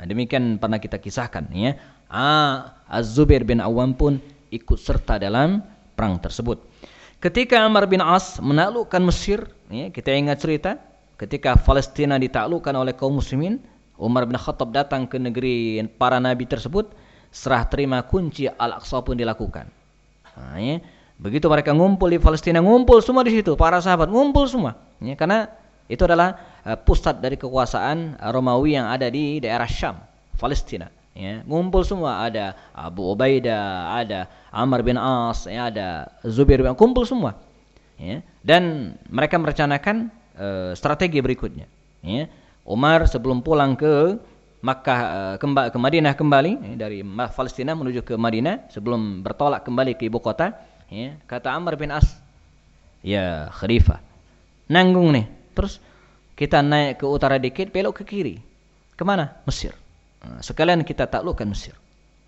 Nah, 0.00 0.04
demikian 0.08 0.56
pernah 0.56 0.80
kita 0.80 0.96
kisahkan 0.96 1.44
ya. 1.52 1.76
Ah, 2.08 2.80
Az-Zubair 2.88 3.44
bin 3.44 3.60
Awam 3.60 3.92
pun 3.92 4.16
ikut 4.50 4.78
serta 4.78 5.16
dalam 5.16 5.62
perang 5.94 6.18
tersebut. 6.18 6.60
Ketika 7.20 7.60
Amr 7.60 7.84
bin 7.86 8.00
As 8.00 8.40
menaklukkan 8.40 9.02
Mesir, 9.04 9.44
ya, 9.68 9.92
kita 9.92 10.10
ingat 10.12 10.40
cerita 10.40 10.80
ketika 11.20 11.52
Palestina 11.56 12.16
ditaklukkan 12.16 12.72
oleh 12.72 12.96
kaum 12.96 13.20
muslimin, 13.20 13.60
Umar 14.00 14.24
bin 14.24 14.40
Khattab 14.40 14.72
datang 14.72 15.04
ke 15.04 15.20
negeri 15.20 15.84
para 16.00 16.16
nabi 16.16 16.48
tersebut, 16.48 16.96
serah 17.28 17.68
terima 17.68 18.00
kunci 18.00 18.48
Al-Aqsa 18.48 19.04
pun 19.04 19.20
dilakukan. 19.20 19.68
Nah, 20.40 20.56
ya. 20.56 20.80
Begitu 21.20 21.52
mereka 21.52 21.76
ngumpul 21.76 22.08
di 22.08 22.16
Palestina, 22.16 22.64
ngumpul 22.64 23.04
semua 23.04 23.20
di 23.20 23.36
situ, 23.36 23.52
para 23.52 23.76
sahabat 23.84 24.08
ngumpul 24.08 24.48
semua. 24.48 24.80
Ya, 25.04 25.12
karena 25.12 25.52
itu 25.84 26.00
adalah 26.08 26.40
uh, 26.64 26.80
pusat 26.80 27.20
dari 27.20 27.36
kekuasaan 27.36 28.16
Romawi 28.32 28.80
yang 28.80 28.88
ada 28.88 29.12
di 29.12 29.36
daerah 29.36 29.68
Syam, 29.68 30.00
Palestina. 30.40 30.88
Ya, 31.10 31.42
ngumpul 31.42 31.82
semua, 31.82 32.22
ada 32.22 32.54
Abu 32.70 33.02
Ubaidah, 33.10 33.98
ada 33.98 34.30
Amr 34.54 34.86
bin 34.86 34.94
As, 34.94 35.44
ya, 35.44 35.66
ada 35.66 36.06
Zubair 36.22 36.62
bin 36.62 36.72
kumpul 36.78 37.02
semua. 37.02 37.34
Ya, 37.98 38.22
dan 38.46 38.94
mereka 39.10 39.36
merencanakan 39.36 40.08
uh, 40.38 40.72
strategi 40.78 41.18
berikutnya. 41.18 41.66
Ya, 42.00 42.30
Umar 42.62 43.04
sebelum 43.10 43.42
pulang 43.42 43.74
ke 43.74 44.16
Makkah 44.60 45.00
uh, 45.40 45.68
ke 45.72 45.78
Madinah 45.80 46.14
kembali 46.14 46.52
ya, 46.72 46.88
dari 46.88 47.02
Palestina 47.04 47.74
menuju 47.74 48.06
ke 48.06 48.14
Madinah 48.14 48.70
sebelum 48.70 49.24
bertolak 49.24 49.66
kembali 49.66 49.96
ke 49.96 50.06
ibu 50.06 50.20
kota 50.20 50.52
Ya, 50.90 51.14
kata 51.30 51.54
Amr 51.54 51.78
bin 51.78 51.94
As, 51.94 52.18
ya 52.98 53.46
khalifah, 53.54 54.02
nanggung 54.66 55.14
nih. 55.14 55.30
Terus 55.54 55.78
kita 56.34 56.66
naik 56.66 56.98
ke 56.98 57.06
utara 57.06 57.38
dikit, 57.38 57.70
belok 57.70 58.02
ke 58.02 58.04
kiri. 58.10 58.42
Ke 58.98 59.06
mana? 59.06 59.38
Mesir. 59.46 59.70
Nah, 60.20 60.40
sekalian 60.44 60.84
kita 60.84 61.08
taklukkan 61.08 61.48
Mesir. 61.48 61.72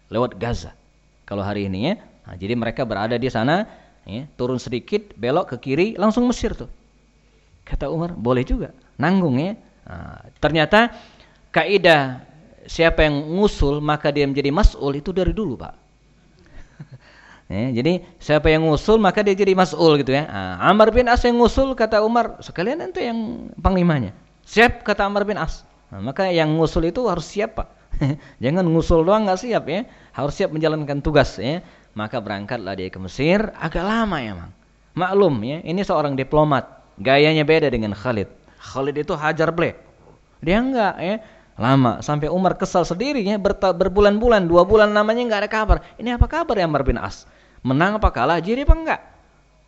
Lewat 0.08 0.40
Gaza. 0.40 0.72
Kalau 1.28 1.44
hari 1.44 1.68
ini 1.68 1.92
ya. 1.92 1.94
Nah, 2.24 2.34
jadi 2.38 2.54
mereka 2.56 2.86
berada 2.88 3.18
di 3.18 3.28
sana, 3.28 3.68
ya, 4.08 4.24
turun 4.38 4.56
sedikit, 4.56 5.12
belok 5.18 5.56
ke 5.56 5.56
kiri, 5.60 5.88
langsung 6.00 6.24
Mesir 6.24 6.56
tuh. 6.56 6.70
Kata 7.62 7.92
Umar, 7.92 8.16
boleh 8.16 8.42
juga. 8.42 8.72
Nanggung 8.96 9.36
ya. 9.38 9.52
Nah, 9.84 10.18
ternyata 10.38 10.94
kaidah 11.52 12.22
siapa 12.64 13.04
yang 13.04 13.18
ngusul 13.38 13.82
maka 13.82 14.14
dia 14.14 14.24
menjadi 14.24 14.54
mas'ul 14.54 14.92
itu 14.96 15.10
dari 15.12 15.32
dulu, 15.34 15.60
Pak. 15.60 15.74
Ya, 17.52 17.68
jadi 17.68 18.00
siapa 18.16 18.48
yang 18.48 18.64
ngusul 18.64 18.96
maka 18.96 19.20
dia 19.20 19.36
jadi 19.36 19.52
mas'ul 19.52 20.00
gitu 20.00 20.16
ya. 20.16 20.24
Nah, 20.24 20.72
Amr 20.72 20.88
bin 20.88 21.04
As 21.04 21.20
yang 21.20 21.36
ngusul 21.36 21.76
kata 21.76 22.00
Umar, 22.00 22.40
sekalian 22.40 22.80
itu 22.88 23.04
yang 23.04 23.52
panglimanya. 23.60 24.16
Siap 24.48 24.80
kata 24.80 25.04
Amr 25.04 25.28
bin 25.28 25.36
As. 25.36 25.60
Nah, 25.92 26.00
maka 26.00 26.32
yang 26.32 26.48
ngusul 26.56 26.88
itu 26.88 27.04
harus 27.04 27.28
siap 27.28 27.60
Pak. 27.60 27.81
Jangan 28.44 28.64
ngusul 28.66 29.06
doang 29.06 29.28
nggak 29.28 29.40
siap 29.40 29.64
ya. 29.70 29.86
Harus 30.12 30.34
siap 30.36 30.50
menjalankan 30.50 31.00
tugas 31.00 31.38
ya. 31.38 31.62
Maka 31.92 32.24
berangkatlah 32.24 32.72
dia 32.72 32.88
ke 32.88 32.96
Mesir, 32.96 33.52
agak 33.60 33.84
lama 33.84 34.16
ya, 34.16 34.32
Mang. 34.32 34.52
Maklum 34.96 35.44
ya, 35.44 35.60
ini 35.60 35.84
seorang 35.84 36.16
diplomat. 36.16 36.80
Gayanya 36.96 37.44
beda 37.44 37.68
dengan 37.68 37.92
Khalid. 37.92 38.28
Khalid 38.60 38.96
itu 38.96 39.12
hajar 39.12 39.52
blek. 39.52 39.76
Dia 40.40 40.58
enggak 40.60 40.94
ya 40.98 41.16
lama 41.60 42.00
sampai 42.00 42.32
Umar 42.32 42.56
kesal 42.56 42.82
sendiri 42.82 43.20
ya 43.20 43.36
berbulan-bulan 43.36 44.48
dua 44.48 44.64
bulan 44.64 44.88
namanya 44.88 45.20
nggak 45.28 45.40
ada 45.44 45.50
kabar 45.52 45.78
ini 46.00 46.08
apa 46.16 46.24
kabar 46.24 46.56
ya 46.56 46.64
Amr 46.64 46.80
bin 46.80 46.96
As 46.96 47.28
menang 47.62 47.96
apa 47.96 48.10
kalah, 48.10 48.42
jadi 48.42 48.66
apa 48.66 48.74
enggak? 48.74 49.00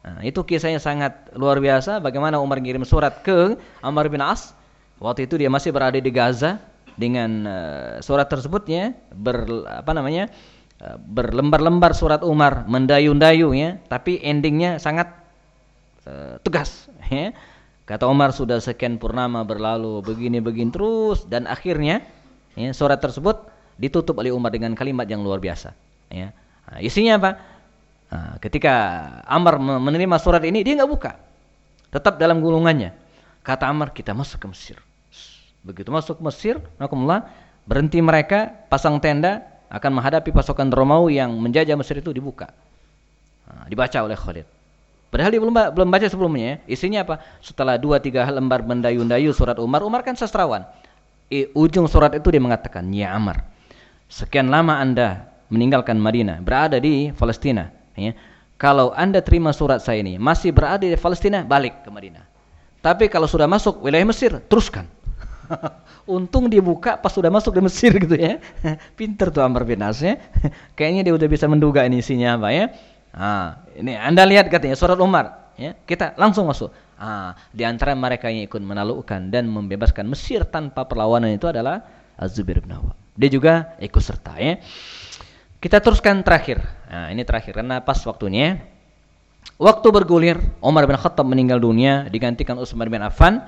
Nah, 0.05 0.21
itu 0.21 0.45
kisahnya 0.45 0.83
sangat 0.83 1.33
luar 1.33 1.63
biasa 1.63 2.03
bagaimana 2.03 2.37
Umar 2.37 2.61
mengirim 2.61 2.85
surat 2.85 3.25
ke 3.25 3.57
Amr 3.81 4.13
bin 4.13 4.21
As. 4.21 4.53
Waktu 5.01 5.27
itu 5.27 5.41
dia 5.41 5.49
masih 5.49 5.73
berada 5.75 5.97
di 5.97 6.11
Gaza 6.13 6.61
dengan 6.95 7.31
uh, 7.47 7.93
surat 8.01 8.27
tersebutnya 8.31 8.95
ber 9.15 9.47
apa 9.67 9.91
namanya? 9.95 10.31
Uh, 10.83 10.99
berlembar-lembar 10.99 11.95
surat 11.95 12.21
Umar 12.27 12.67
mendayu-dayu 12.67 13.55
ya, 13.55 13.79
tapi 13.87 14.19
endingnya 14.23 14.83
sangat 14.83 15.11
uh, 16.07 16.39
tegas 16.43 16.91
ya. 17.11 17.35
Kata 17.85 18.09
Umar 18.09 18.33
sudah 18.33 18.65
sekian 18.65 18.97
purnama 18.97 19.45
berlalu 19.45 20.01
begini-begini 20.01 20.73
terus 20.73 21.29
dan 21.29 21.45
akhirnya 21.45 22.01
ya, 22.57 22.73
surat 22.73 22.97
tersebut 22.97 23.45
ditutup 23.77 24.17
oleh 24.19 24.33
Umar 24.33 24.55
dengan 24.55 24.73
kalimat 24.73 25.05
yang 25.05 25.21
luar 25.21 25.37
biasa 25.37 25.77
ya. 26.09 26.33
Nah, 26.65 26.79
isinya 26.81 27.21
apa? 27.21 27.31
Nah, 28.15 28.39
ketika 28.39 28.75
Amr 29.27 29.59
menerima 29.59 30.17
surat 30.23 30.41
ini, 30.47 30.63
dia 30.63 30.79
nggak 30.79 30.91
buka. 30.91 31.19
Tetap 31.91 32.17
dalam 32.17 32.39
gulungannya. 32.39 32.95
Kata 33.43 33.69
Amr, 33.69 33.91
kita 33.91 34.15
masuk 34.15 34.41
ke 34.41 34.47
Mesir. 34.49 34.79
Begitu 35.65 35.89
masuk 35.89 36.21
Mesir, 36.21 36.61
Nakumullah, 36.77 37.25
berhenti 37.65 37.99
mereka, 38.05 38.53
pasang 38.69 39.01
tenda, 39.01 39.41
akan 39.73 39.99
menghadapi 39.99 40.31
pasukan 40.31 40.69
Romawi 40.69 41.19
yang 41.19 41.33
menjajah 41.41 41.75
Mesir 41.75 41.99
itu 41.99 42.13
dibuka. 42.13 42.53
Nah, 43.49 43.67
dibaca 43.67 43.99
oleh 44.05 44.15
Khalid. 44.15 44.47
Padahal 45.09 45.31
dia 45.33 45.41
belum, 45.41 45.55
belum 45.55 45.89
baca 45.89 46.07
sebelumnya. 46.11 46.45
Ya. 46.45 46.77
Isinya 46.77 47.01
apa? 47.07 47.23
Setelah 47.41 47.81
dua 47.81 47.99
tiga 48.03 48.29
lembar 48.29 48.67
mendayu-dayu 48.67 49.33
surat 49.33 49.57
Umar, 49.57 49.81
Umar 49.87 50.05
kan 50.05 50.19
sastrawan. 50.19 50.69
I, 51.33 51.49
ujung 51.57 51.89
surat 51.89 52.13
itu 52.13 52.29
dia 52.29 52.43
mengatakan, 52.43 52.85
Ya 52.93 53.17
Amr, 53.17 53.41
sekian 54.13 54.53
lama 54.53 54.77
anda 54.77 55.33
meninggalkan 55.49 55.97
Madinah, 55.97 56.43
berada 56.45 56.77
di 56.77 57.15
Palestina 57.15 57.73
ya. 57.97 58.13
Kalau 58.55 58.95
Anda 58.95 59.19
terima 59.19 59.51
surat 59.51 59.83
saya 59.83 59.99
ini, 59.99 60.15
masih 60.15 60.55
berada 60.55 60.87
di 60.87 60.95
Palestina, 60.95 61.43
balik 61.43 61.83
ke 61.83 61.91
Madinah. 61.91 62.23
Tapi 62.79 63.11
kalau 63.11 63.27
sudah 63.27 63.51
masuk 63.51 63.83
wilayah 63.83 64.07
Mesir, 64.07 64.39
teruskan. 64.47 64.87
Untung 66.17 66.49
dibuka 66.49 66.97
pas 67.01 67.13
sudah 67.13 67.33
masuk 67.33 67.57
di 67.57 67.63
Mesir 67.65 67.93
gitu 68.05 68.17
ya. 68.17 68.41
Pinter 68.97 69.31
tuh 69.31 69.45
Amr 69.45 69.65
bin 69.65 69.81
As 69.85 70.01
ya. 70.01 70.19
Kayaknya 70.77 71.11
dia 71.11 71.15
udah 71.17 71.29
bisa 71.31 71.47
menduga 71.49 71.85
ini 71.85 72.01
isinya 72.01 72.37
apa 72.37 72.49
ya. 72.51 72.65
Ah, 73.15 73.63
ini 73.79 73.95
Anda 73.95 74.27
lihat 74.27 74.51
katanya 74.51 74.75
surat 74.75 74.99
Umar 74.99 75.55
ya. 75.57 75.77
Kita 75.87 76.17
langsung 76.19 76.49
masuk. 76.51 76.73
Ah, 76.95 77.35
di 77.51 77.67
antara 77.67 77.93
mereka 77.95 78.31
yang 78.31 78.47
ikut 78.47 78.63
menaklukkan 78.63 79.31
dan 79.31 79.51
membebaskan 79.51 80.07
Mesir 80.07 80.47
tanpa 80.47 80.87
perlawanan 80.87 81.35
itu 81.35 81.51
adalah 81.51 81.83
Az-Zubair 82.15 82.63
bin 82.63 82.75
Awam. 82.75 82.95
Dia 83.15 83.31
juga 83.31 83.75
ikut 83.79 84.03
serta 84.03 84.39
ya. 84.39 84.59
Kita 85.59 85.81
teruskan 85.81 86.21
terakhir. 86.21 86.61
Nah, 86.91 87.09
ini 87.09 87.25
terakhir 87.25 87.57
karena 87.57 87.81
pas 87.81 87.97
waktunya. 88.05 88.61
Waktu 89.55 89.87
bergulir, 89.95 90.37
Umar 90.59 90.85
bin 90.85 90.99
Khattab 90.99 91.25
meninggal 91.25 91.63
dunia, 91.63 92.11
digantikan 92.11 92.59
Utsman 92.59 92.91
bin 92.91 93.01
Affan. 93.01 93.45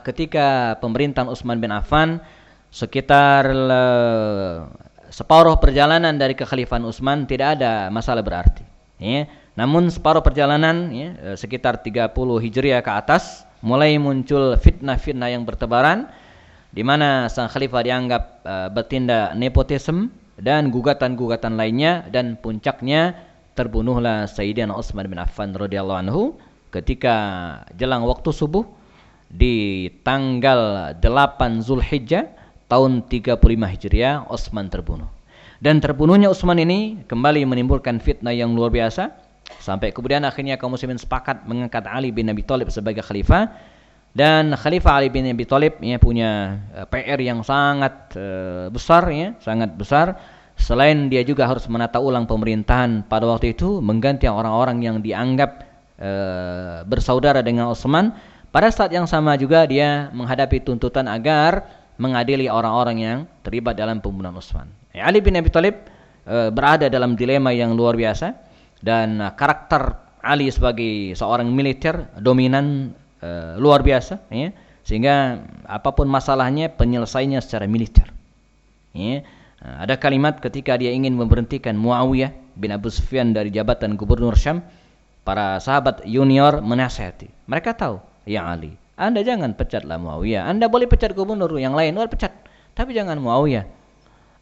Ketika 0.00 0.80
pemerintahan 0.80 1.28
Utsman 1.28 1.60
bin 1.60 1.68
Affan 1.70 2.24
sekitar 2.72 3.52
uh, 3.52 4.64
separuh 5.12 5.60
perjalanan 5.60 6.16
dari 6.16 6.32
kekhalifahan 6.32 6.88
Utsman 6.88 7.28
tidak 7.28 7.60
ada 7.60 7.92
masalah 7.92 8.24
berarti. 8.24 8.64
Ya. 8.96 9.28
Namun 9.52 9.92
separuh 9.92 10.24
perjalanan 10.24 10.88
ya, 10.88 11.12
eh, 11.20 11.36
sekitar 11.36 11.84
30 11.84 12.40
Hijriah 12.40 12.80
ke 12.80 12.88
atas 12.88 13.44
mulai 13.60 14.00
muncul 14.00 14.56
fitnah-fitnah 14.56 15.28
yang 15.28 15.44
bertebaran 15.44 16.08
di 16.72 16.80
mana 16.80 17.28
sang 17.28 17.52
khalifah 17.52 17.84
dianggap 17.84 18.22
uh, 18.48 18.68
bertindak 18.72 19.36
nepotisme 19.36 20.08
dan 20.40 20.72
gugatan-gugatan 20.72 21.60
lainnya 21.60 22.08
dan 22.08 22.40
puncaknya 22.40 23.12
terbunuhlah 23.52 24.24
Sayyidina 24.24 24.72
Utsman 24.72 25.04
bin 25.04 25.20
Affan 25.20 25.52
radhiyallahu 25.52 26.00
anhu 26.08 26.22
ketika 26.72 27.14
jelang 27.76 28.08
waktu 28.08 28.32
subuh 28.32 28.64
di 29.32 29.88
tanggal 30.04 30.92
8 31.00 31.64
Zulhijjah 31.64 32.28
tahun 32.68 33.08
35 33.08 33.40
Hijriah 33.48 34.28
Utsman 34.28 34.68
terbunuh. 34.68 35.08
Dan 35.56 35.80
terbunuhnya 35.80 36.28
Utsman 36.28 36.60
ini 36.60 37.00
kembali 37.08 37.48
menimbulkan 37.48 37.96
fitnah 37.98 38.36
yang 38.36 38.52
luar 38.52 38.68
biasa 38.68 39.08
sampai 39.58 39.90
kemudian 39.90 40.22
akhirnya 40.22 40.56
kaum 40.56 40.72
muslimin 40.72 41.00
sepakat 41.00 41.44
mengangkat 41.44 41.84
Ali 41.88 42.14
bin 42.14 42.30
Abi 42.30 42.40
Thalib 42.46 42.70
sebagai 42.72 43.04
khalifah 43.04 43.50
Dan 44.12 44.52
Khalifah 44.52 45.00
Ali 45.00 45.08
bin 45.08 45.24
Abi 45.24 45.48
Thalib 45.48 45.80
ya 45.80 45.96
punya 45.96 46.60
eh, 46.76 46.84
PR 46.84 47.16
yang 47.16 47.40
sangat 47.40 48.12
uh, 48.20 48.68
besar 48.68 49.08
ya, 49.08 49.32
sangat 49.40 49.72
besar. 49.72 50.20
Selain 50.60 51.08
dia 51.08 51.24
juga 51.24 51.48
harus 51.48 51.64
menata 51.64 51.96
ulang 51.96 52.28
pemerintahan 52.28 53.08
pada 53.08 53.24
waktu 53.24 53.56
itu, 53.56 53.80
mengganti 53.80 54.28
orang-orang 54.28 54.84
yang 54.84 54.96
dianggap 55.00 55.64
uh, 55.96 56.84
bersaudara 56.84 57.40
dengan 57.40 57.72
Utsman. 57.72 58.12
Pada 58.52 58.68
saat 58.68 58.92
yang 58.92 59.08
sama 59.08 59.32
juga 59.40 59.64
dia 59.64 60.12
menghadapi 60.12 60.60
tuntutan 60.60 61.08
agar 61.08 61.72
mengadili 61.96 62.52
orang-orang 62.52 62.96
yang 63.00 63.18
terlibat 63.40 63.80
dalam 63.80 64.04
pembunuhan 64.04 64.36
Utsman. 64.36 64.68
Ya, 64.92 65.08
Ali 65.08 65.24
bin 65.24 65.32
Abi 65.40 65.48
Thalib 65.48 65.88
uh, 66.28 66.52
berada 66.52 66.92
dalam 66.92 67.16
dilema 67.16 67.48
yang 67.56 67.72
luar 67.72 67.96
biasa 67.96 68.36
dan 68.84 69.24
uh, 69.24 69.32
karakter 69.32 69.96
Ali 70.20 70.52
sebagai 70.52 71.16
seorang 71.16 71.48
militer 71.48 72.12
dominan 72.20 72.92
uh, 73.24 73.56
luar 73.56 73.80
biasa 73.80 74.20
ya. 74.28 74.52
Sehingga 74.84 75.40
apa 75.64 75.96
pun 75.96 76.04
masalahnya 76.12 76.68
penyelesaiannya 76.76 77.40
secara 77.40 77.64
militer 77.64 78.12
ya. 78.92 79.24
Ada 79.62 79.94
kalimat 79.94 80.42
ketika 80.42 80.74
dia 80.74 80.90
ingin 80.90 81.14
memberhentikan 81.14 81.78
Muawiyah 81.78 82.34
bin 82.58 82.74
Abu 82.74 82.90
Sufyan 82.90 83.30
dari 83.30 83.54
jabatan 83.54 83.94
gubernur 83.94 84.34
Syam 84.34 84.58
para 85.22 85.62
sahabat 85.62 86.02
junior 86.02 86.58
menasihati. 86.58 87.30
Mereka 87.46 87.78
tahu 87.78 88.11
ya 88.28 88.48
Ali 88.48 88.74
anda 88.94 89.24
jangan 89.24 89.56
pecatlah 89.56 89.98
Muawiyah 89.98 90.46
anda 90.46 90.68
boleh 90.68 90.86
pecat 90.86 91.12
gubernur 91.16 91.50
yang 91.58 91.74
lain 91.74 91.96
boleh 91.96 92.10
pecat 92.10 92.32
tapi 92.72 92.94
jangan 92.94 93.18
Muawiyah 93.18 93.66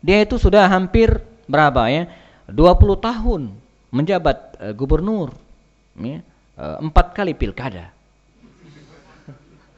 dia 0.01 0.19
itu 0.25 0.37
sudah 0.41 0.69
hampir 0.69 1.21
berapa 1.51 1.89
ya 1.91 2.09
20 2.51 2.77
tahun 2.99 3.43
menjabat 3.91 4.39
uh, 4.59 4.75
gubernur 4.75 5.35
ya, 5.99 6.23
uh, 6.59 6.79
empat 6.83 7.13
kali 7.15 7.35
pilkada 7.35 7.91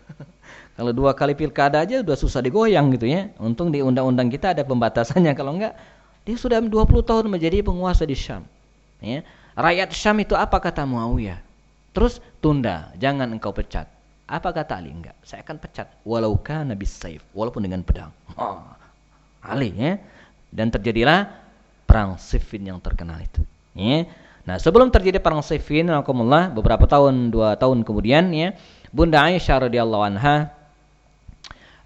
kalau 0.76 0.92
dua 0.92 1.12
kali 1.12 1.36
pilkada 1.36 1.84
aja 1.84 2.00
udah 2.00 2.16
susah 2.16 2.40
digoyang 2.40 2.92
gitu 2.96 3.06
ya. 3.08 3.28
Untung 3.40 3.68
di 3.68 3.84
undang-undang 3.84 4.32
kita 4.32 4.56
ada 4.56 4.64
pembatasannya. 4.64 5.32
Kalau 5.36 5.56
enggak, 5.56 5.76
dia 6.24 6.36
sudah 6.38 6.58
20 6.62 6.72
tahun 7.02 7.26
menjadi 7.28 7.60
penguasa 7.66 8.06
di 8.06 8.16
Syam. 8.16 8.46
Ya. 9.02 9.26
Rakyat 9.52 9.92
Syam 9.92 10.16
itu 10.22 10.32
apa 10.32 10.56
kata 10.62 10.86
Muawiyah? 10.88 11.51
Terus 11.92 12.24
tunda, 12.40 12.90
jangan 12.96 13.28
engkau 13.32 13.52
pecat. 13.52 13.88
Apa 14.24 14.48
kata 14.48 14.80
Ali? 14.80 14.88
Enggak, 14.88 15.16
saya 15.20 15.44
akan 15.44 15.60
pecat. 15.60 15.92
Walau 16.08 16.40
kana 16.40 16.72
saif, 16.88 17.20
walaupun 17.36 17.68
dengan 17.68 17.84
pedang. 17.84 18.08
Oh, 18.40 18.64
Ali 19.44 19.76
ya. 19.76 20.00
Dan 20.48 20.72
terjadilah 20.72 21.28
perang 21.84 22.16
Siffin 22.16 22.64
yang 22.64 22.80
terkenal 22.80 23.20
itu. 23.20 23.44
Ya. 23.76 24.08
Nah, 24.48 24.56
sebelum 24.56 24.88
terjadi 24.88 25.20
perang 25.20 25.44
Siffin, 25.44 25.86
beberapa 26.56 26.88
tahun, 26.88 27.28
dua 27.28 27.60
tahun 27.60 27.84
kemudian 27.84 28.32
ya, 28.32 28.56
Bunda 28.92 29.24
Aisyah 29.28 29.68
radhiyallahu 29.68 30.04
anha 30.04 30.52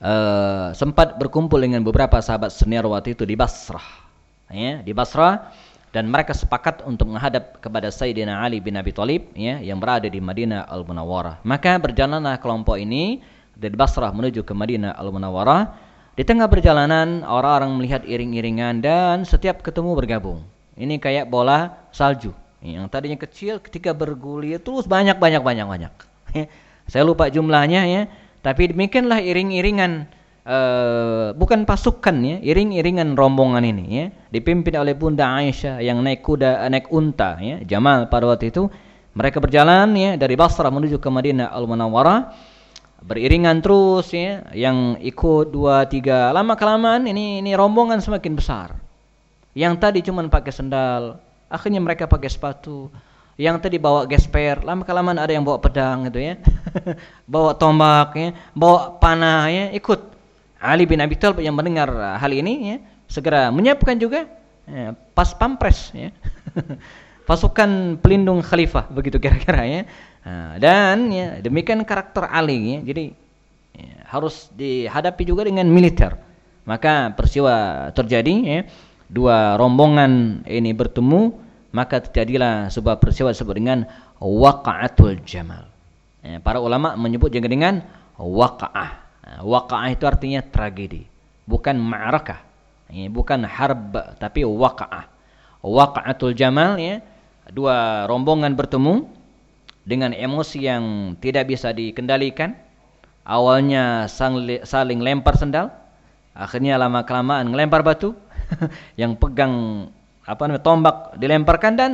uh, 0.02 0.74
sempat 0.74 1.18
berkumpul 1.18 1.58
dengan 1.62 1.82
beberapa 1.82 2.18
sahabat 2.18 2.54
senior 2.54 2.86
waktu 2.90 3.14
itu 3.14 3.22
di 3.26 3.38
Basrah. 3.38 4.06
Ya, 4.46 4.78
di 4.82 4.94
Basrah 4.94 5.50
dan 5.96 6.12
mereka 6.12 6.36
sepakat 6.36 6.84
untuk 6.84 7.08
menghadap 7.08 7.56
kepada 7.64 7.88
Sayyidina 7.88 8.44
Ali 8.44 8.60
bin 8.60 8.76
Abi 8.76 8.92
Thalib 8.92 9.32
ya, 9.32 9.56
yang 9.64 9.80
berada 9.80 10.04
di 10.04 10.20
Madinah 10.20 10.68
Al-Munawwarah. 10.68 11.40
Maka 11.48 11.80
berjalanlah 11.80 12.36
kelompok 12.36 12.76
ini 12.76 13.24
dari 13.56 13.72
Basrah 13.72 14.12
menuju 14.12 14.44
ke 14.44 14.52
Madinah 14.52 14.92
Al-Munawwarah. 14.92 15.88
Di 16.12 16.20
tengah 16.20 16.52
perjalanan 16.52 17.24
orang-orang 17.24 17.80
melihat 17.80 18.04
iring-iringan 18.04 18.84
dan 18.84 19.24
setiap 19.24 19.64
ketemu 19.64 19.96
bergabung. 19.96 20.44
Ini 20.76 21.00
kayak 21.00 21.32
bola 21.32 21.88
salju. 21.96 22.36
Yang 22.60 22.92
tadinya 22.92 23.16
kecil 23.16 23.64
ketika 23.64 23.96
bergulir 23.96 24.60
terus 24.60 24.84
banyak 24.84 25.16
banyak 25.16 25.40
banyak 25.40 25.64
banyak. 25.64 25.92
Saya 26.92 27.08
lupa 27.08 27.32
jumlahnya 27.32 27.88
ya 27.88 28.02
tapi 28.46 28.70
demikianlah 28.70 29.18
iring-iringan 29.26 30.06
uh, 30.46 31.34
bukan 31.34 31.66
pasukan 31.66 32.16
ya, 32.22 32.36
iring-iringan 32.40 33.18
rombongan 33.18 33.66
ini 33.66 33.84
ya, 33.90 34.06
dipimpin 34.30 34.78
oleh 34.78 34.94
Bunda 34.94 35.26
Aisyah 35.36 35.82
yang 35.82 35.98
naik 36.00 36.22
kuda 36.22 36.64
naik 36.70 36.88
unta 36.94 37.36
ya, 37.42 37.60
Jamal 37.66 38.06
pada 38.06 38.30
waktu 38.30 38.54
itu. 38.54 38.70
Mereka 39.16 39.40
berjalan 39.40 39.96
ya 39.96 40.14
dari 40.20 40.36
Basrah 40.36 40.68
menuju 40.68 41.00
ke 41.00 41.08
Madinah 41.08 41.48
Al-Munawwarah 41.48 42.54
beriringan 43.00 43.64
terus 43.64 44.12
ya 44.12 44.44
yang 44.52 45.00
ikut 45.00 45.52
dua 45.52 45.88
tiga 45.88 46.32
lama 46.32 46.52
kelamaan 46.56 47.04
ini 47.08 47.40
ini 47.40 47.52
rombongan 47.56 48.00
semakin 48.00 48.34
besar 48.36 48.76
yang 49.56 49.76
tadi 49.80 50.04
cuma 50.04 50.20
pakai 50.28 50.52
sendal 50.52 51.16
akhirnya 51.48 51.80
mereka 51.80 52.04
pakai 52.04 52.28
sepatu 52.28 52.92
yang 53.36 53.60
tadi 53.60 53.76
bawa 53.76 54.08
gesper, 54.08 54.64
lama 54.64 54.80
kelamaan 54.80 55.20
ada 55.20 55.28
yang 55.28 55.44
bawa 55.44 55.60
pedang 55.60 56.08
gitu 56.08 56.24
ya. 56.24 56.40
bawa 57.32 57.52
tombak 57.52 58.16
ya, 58.16 58.28
bawa 58.56 58.96
panah 58.96 59.44
ya, 59.52 59.64
ikut. 59.76 60.15
Ali 60.66 60.84
bin 60.84 60.98
Abi 60.98 61.14
Thalib 61.14 61.38
yang 61.38 61.54
mendengar 61.54 61.88
hal 62.18 62.32
ini 62.34 62.74
ya, 62.74 62.76
segera 63.06 63.48
menyiapkan 63.54 63.94
juga 63.96 64.26
ya, 64.66 64.92
pas 65.14 65.30
pampres 65.32 65.94
ya. 65.94 66.10
Pasukan 67.26 67.98
pelindung 67.98 68.38
khalifah 68.38 68.86
begitu 68.86 69.18
kira-kira 69.18 69.66
ya. 69.66 69.82
Nah, 70.22 70.58
dan 70.62 71.10
ya, 71.10 71.42
demikian 71.42 71.82
karakter 71.82 72.26
Ali 72.30 72.78
ya. 72.78 72.78
Jadi 72.86 73.04
ya, 73.74 73.94
harus 74.06 74.46
dihadapi 74.54 75.22
juga 75.26 75.42
dengan 75.46 75.66
militer. 75.66 76.14
Maka 76.66 77.14
peristiwa 77.14 77.88
terjadi 77.94 78.34
ya, 78.46 78.60
dua 79.10 79.58
rombongan 79.58 80.42
ini 80.46 80.70
bertemu 80.70 81.46
maka 81.76 82.00
terjadilah 82.00 82.72
sebuah 82.72 82.96
peristiwa 82.96 83.34
disebut 83.34 83.54
dengan 83.54 83.84
waqa'atul 84.16 85.20
jamal. 85.28 85.68
Ya, 86.24 86.40
para 86.40 86.58
ulama 86.58 86.96
menyebut 86.96 87.28
dengan 87.30 87.84
waqa'ah. 88.16 89.05
Ya, 89.26 89.42
waqa'ah 89.42 89.90
itu 89.90 90.06
artinya 90.06 90.40
tragedi, 90.40 91.10
bukan 91.50 91.74
ma'rakah. 91.74 92.46
Bukan 93.10 93.42
harb 93.42 93.98
tapi 94.22 94.46
waqa'ah. 94.46 95.10
Waqa'atul 95.66 96.38
jamal 96.38 96.78
ya, 96.78 97.02
dua 97.50 98.06
rombongan 98.06 98.54
bertemu 98.54 99.10
dengan 99.82 100.14
emosi 100.14 100.62
yang 100.62 100.84
tidak 101.18 101.50
bisa 101.50 101.74
dikendalikan. 101.74 102.54
Awalnya 103.26 104.06
saling 104.62 105.02
lempar 105.02 105.34
sendal, 105.34 105.74
akhirnya 106.30 106.78
lama 106.78 107.02
kelamaan 107.02 107.50
ngelempar 107.50 107.82
batu. 107.82 108.14
yang 109.00 109.18
pegang 109.18 109.86
apa 110.22 110.42
namanya 110.46 110.62
tombak 110.62 110.96
dilemparkan 111.18 111.72
dan 111.74 111.90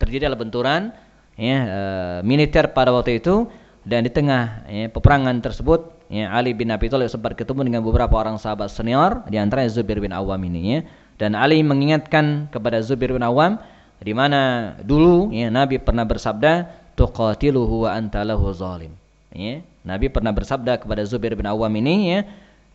terjadilah 0.00 0.36
benturan 0.36 0.92
ya 1.36 1.58
e, 1.64 1.80
militer 2.24 2.72
pada 2.72 2.92
waktu 2.92 3.20
itu 3.20 3.48
dan 3.84 4.04
di 4.04 4.10
tengah 4.12 4.64
ya, 4.68 4.88
peperangan 4.88 5.40
tersebut 5.44 5.93
ya, 6.14 6.30
Ali 6.30 6.54
bin 6.54 6.70
Abi 6.70 6.86
Thalib 6.86 7.10
sempat 7.10 7.34
ketemu 7.34 7.66
dengan 7.66 7.82
beberapa 7.82 8.14
orang 8.14 8.38
sahabat 8.38 8.70
senior 8.70 9.26
di 9.26 9.34
antaranya 9.34 9.74
Zubair 9.74 9.98
bin 9.98 10.14
Awam 10.14 10.38
ini 10.46 10.60
ya 10.62 10.80
dan 11.18 11.34
Ali 11.34 11.58
mengingatkan 11.66 12.46
kepada 12.54 12.78
Zubair 12.78 13.10
bin 13.10 13.26
Awam 13.26 13.58
di 13.98 14.14
mana 14.14 14.74
dulu 14.86 15.34
ya 15.34 15.50
Nabi 15.50 15.82
pernah 15.82 16.06
bersabda 16.06 16.70
tuqatiluhu 16.94 17.90
wa 17.90 17.98
anta 17.98 18.22
lahu 18.22 18.54
zalim 18.54 18.94
ya 19.34 19.58
Nabi 19.82 20.06
pernah 20.06 20.30
bersabda 20.30 20.78
kepada 20.78 21.02
Zubair 21.02 21.34
bin 21.34 21.50
Awam 21.50 21.74
ini 21.82 21.94
ya 22.14 22.20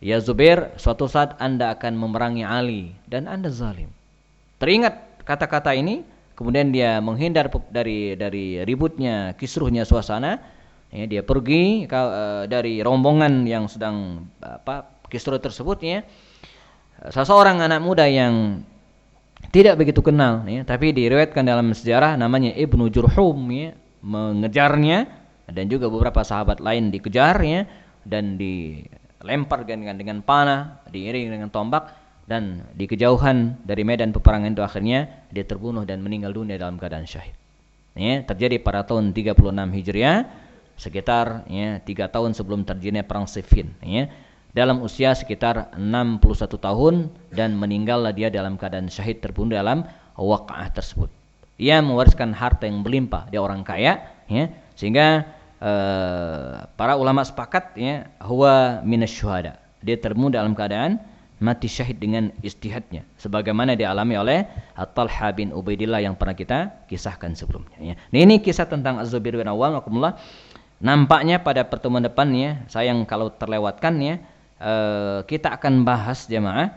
ya 0.04 0.16
Zubair 0.20 0.76
suatu 0.76 1.08
saat 1.08 1.40
Anda 1.40 1.72
akan 1.72 1.96
memerangi 1.96 2.44
Ali 2.44 2.92
dan 3.08 3.24
Anda 3.24 3.48
zalim 3.48 3.88
Teringat 4.60 5.24
kata-kata 5.24 5.72
ini, 5.72 6.04
kemudian 6.36 6.68
dia 6.68 7.00
menghindar 7.00 7.48
dari 7.72 8.12
dari 8.12 8.60
ributnya, 8.68 9.32
kisruhnya 9.40 9.88
suasana. 9.88 10.36
Ya, 10.90 11.06
dia 11.06 11.22
pergi 11.22 11.86
ke, 11.86 11.94
uh, 11.94 12.44
dari 12.50 12.82
rombongan 12.82 13.46
yang 13.46 13.70
sedang 13.70 14.26
apa 14.42 14.90
kisruh 15.06 15.38
tersebut 15.38 15.78
ya. 15.82 16.02
Seseorang 17.00 17.62
anak 17.62 17.80
muda 17.80 18.10
yang 18.10 18.66
tidak 19.54 19.78
begitu 19.80 20.02
kenal 20.02 20.44
ya, 20.50 20.66
tapi 20.66 20.90
diriwayatkan 20.92 21.46
dalam 21.46 21.72
sejarah 21.72 22.18
namanya 22.18 22.52
Ibnu 22.52 22.90
Jurhum 22.90 23.38
ya, 23.54 23.72
mengejarnya 24.02 25.08
dan 25.50 25.66
juga 25.66 25.90
beberapa 25.90 26.22
sahabat 26.22 26.62
lain 26.62 26.94
dikejar 26.94 27.38
ya 27.42 27.66
dan 28.06 28.38
dilempar 28.38 29.66
dengan 29.66 29.94
dengan 29.94 30.22
panah, 30.22 30.84
diiring 30.90 31.30
dengan 31.30 31.48
tombak 31.50 31.90
dan 32.30 32.66
di 32.78 32.86
kejauhan 32.86 33.58
dari 33.66 33.82
medan 33.82 34.14
peperangan 34.14 34.54
itu 34.54 34.62
akhirnya 34.62 35.26
dia 35.34 35.42
terbunuh 35.42 35.82
dan 35.82 35.98
meninggal 35.98 36.30
dunia 36.30 36.54
dalam 36.58 36.78
keadaan 36.78 37.06
syahid. 37.06 37.34
Ya, 37.98 38.22
terjadi 38.22 38.62
pada 38.62 38.86
tahun 38.86 39.10
36 39.10 39.34
Hijriah 39.50 40.49
sekitar 40.80 41.44
ya 41.52 41.76
3 41.84 42.08
tahun 42.08 42.32
sebelum 42.32 42.64
terjadinya 42.64 43.04
perang 43.04 43.28
Siffin 43.28 43.76
ya. 43.84 44.08
Dalam 44.50 44.82
usia 44.82 45.14
sekitar 45.14 45.70
61 45.78 46.58
tahun 46.58 46.94
dan 47.30 47.54
meninggallah 47.54 48.10
dia 48.10 48.32
dalam 48.32 48.58
keadaan 48.58 48.90
syahid 48.90 49.22
terbunuh 49.22 49.54
dalam 49.54 49.86
waqa'ah 50.18 50.74
tersebut. 50.74 51.06
Ia 51.60 51.78
mewariskan 51.84 52.34
harta 52.34 52.66
yang 52.66 52.82
berlimpah, 52.82 53.30
dia 53.30 53.38
orang 53.38 53.62
kaya 53.62 54.00
ya, 54.26 54.50
sehingga 54.74 55.28
uh, 55.62 56.66
para 56.74 56.98
ulama 56.98 57.22
sepakat 57.22 57.78
ya 57.78 58.10
huwa 58.26 58.82
minasyuhada. 58.82 59.60
Dia 59.84 59.96
terbunuh 60.02 60.34
dalam 60.34 60.56
keadaan 60.56 60.98
mati 61.40 61.72
syahid 61.72 61.96
dengan 61.96 62.28
istihadnya 62.44 63.00
sebagaimana 63.16 63.72
dialami 63.72 64.12
oleh 64.12 64.44
At-Talha 64.76 65.32
bin 65.32 65.56
Ubaidillah 65.56 66.04
yang 66.04 66.12
pernah 66.12 66.36
kita 66.36 66.84
kisahkan 66.84 67.32
sebelumnya 67.32 67.80
ya. 67.80 67.94
Nah, 67.96 68.18
ini 68.20 68.44
kisah 68.44 68.68
tentang 68.68 69.00
Az-Zubair 69.00 69.40
bin 69.40 69.48
Awam 69.48 69.80
nampaknya 70.80 71.44
pada 71.44 71.68
pertemuan 71.68 72.02
depannya 72.02 72.64
sayang 72.72 73.04
kalau 73.04 73.28
terlewatkan 73.28 74.00
ya 74.00 74.14
uh, 74.60 75.24
kita 75.24 75.56
akan 75.56 75.82
bahas 75.82 76.28
jemaah 76.28 76.70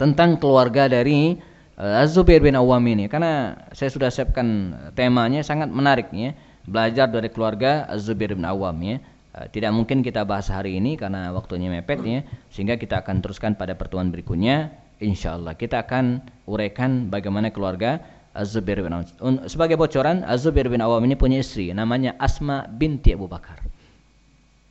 tentang 0.00 0.40
keluarga 0.40 0.88
dari 0.88 1.36
uh, 1.76 2.02
Az-Zubair 2.02 2.40
bin 2.40 2.56
Awam 2.56 2.82
ini. 2.88 3.06
Karena 3.06 3.54
saya 3.74 3.92
sudah 3.92 4.08
siapkan 4.08 4.72
temanya 4.96 5.44
sangat 5.44 5.68
menarik 5.68 6.08
ya. 6.14 6.32
Belajar 6.68 7.08
dari 7.08 7.28
keluarga 7.28 7.84
Az-Zubair 7.90 8.32
bin 8.32 8.48
Awam 8.48 8.76
ya. 8.80 8.96
Uh, 9.36 9.46
tidak 9.52 9.74
mungkin 9.76 10.00
kita 10.00 10.24
bahas 10.24 10.48
hari 10.48 10.80
ini 10.80 10.96
karena 10.96 11.34
waktunya 11.34 11.68
mepet 11.68 12.00
ya. 12.06 12.20
Sehingga 12.48 12.80
kita 12.80 13.04
akan 13.04 13.20
teruskan 13.20 13.58
pada 13.58 13.76
pertemuan 13.76 14.08
berikutnya. 14.08 14.72
Insyaallah 14.98 15.54
kita 15.54 15.86
akan 15.86 16.26
uraikan 16.50 17.06
bagaimana 17.06 17.54
keluarga 17.54 18.02
Az-Zubair 18.38 18.86
bin 18.86 18.94
Awam. 18.94 19.04
Sebagai 19.50 19.74
bocoran, 19.74 20.22
Az-Zubair 20.22 20.70
bin 20.70 20.78
Awam 20.78 21.02
ini 21.02 21.18
punya 21.18 21.42
istri 21.42 21.74
namanya 21.74 22.14
Asma 22.22 22.70
binti 22.70 23.10
Abu 23.10 23.26
Bakar. 23.26 23.58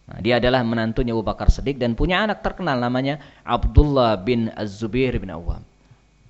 Nah, 0.08 0.24
dia 0.24 0.40
adalah 0.40 0.64
menantunya 0.64 1.12
Abu 1.12 1.28
Bakar 1.28 1.52
Siddiq 1.52 1.76
dan 1.76 1.92
punya 1.92 2.24
anak 2.24 2.40
terkenal 2.40 2.80
namanya 2.80 3.20
Abdullah 3.44 4.16
bin 4.16 4.48
Az-Zubair 4.56 5.20
bin 5.20 5.28
Awam. 5.28 5.60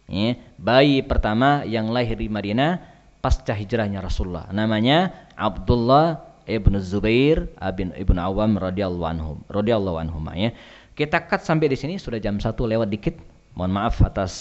Ya, 0.10 0.40
bayi 0.58 1.06
pertama 1.06 1.62
yang 1.68 1.94
lahir 1.94 2.18
di 2.18 2.32
Madinah 2.32 2.82
pasca 3.22 3.54
hijrahnya 3.54 4.02
Rasulullah. 4.02 4.50
Namanya 4.50 5.14
Abdullah 5.38 6.26
ibn 6.48 6.80
Zubair 6.80 7.52
bin 7.76 7.92
ibn 7.94 8.18
Awam 8.18 8.58
radhiyallahu 8.58 9.06
anhum. 9.06 9.38
Radhiyallahu 9.52 10.00
ya. 10.34 10.56
Kita 10.98 11.28
cut 11.30 11.46
sampai 11.46 11.70
di 11.70 11.78
sini 11.78 12.02
sudah 12.02 12.18
jam 12.18 12.42
satu 12.42 12.66
lewat 12.66 12.90
dikit. 12.90 13.20
Mohon 13.54 13.72
maaf 13.84 14.02
atas 14.02 14.34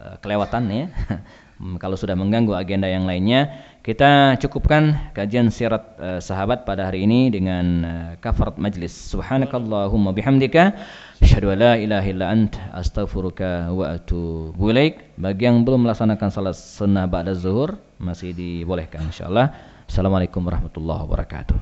uh, 0.00 0.16
kelewatan 0.22 0.64
ya. 0.72 0.86
Hmm, 1.54 1.78
kalau 1.78 1.94
sudah 1.94 2.18
mengganggu 2.18 2.50
agenda 2.58 2.90
yang 2.90 3.06
lainnya, 3.06 3.46
kita 3.86 4.34
cukupkan 4.42 5.14
kajian 5.14 5.54
sirat 5.54 5.84
uh, 6.02 6.18
sahabat 6.18 6.66
pada 6.66 6.90
hari 6.90 7.06
ini 7.06 7.30
dengan 7.30 7.64
uh, 7.86 8.10
kafarat 8.18 8.58
majlis. 8.58 8.90
Subhanakallahumma 8.90 10.10
bihamdika 10.10 10.74
asyhadu 11.22 11.54
an 11.54 11.58
la 11.62 11.72
ilaha 11.78 12.06
illa 12.10 12.26
ant 12.34 12.58
astaghfiruka 12.74 13.70
wa 13.70 13.94
atubu 13.94 14.74
ilaik. 14.74 15.14
Bagi 15.14 15.46
yang 15.46 15.62
belum 15.62 15.86
melaksanakan 15.86 16.28
salat 16.34 16.58
sunnah 16.58 17.06
ba'da 17.06 17.38
zuhur 17.38 17.78
masih 18.02 18.34
dibolehkan 18.34 19.06
insyaallah. 19.14 19.54
Assalamualaikum 19.86 20.42
warahmatullahi 20.42 21.06
wabarakatuh. 21.06 21.58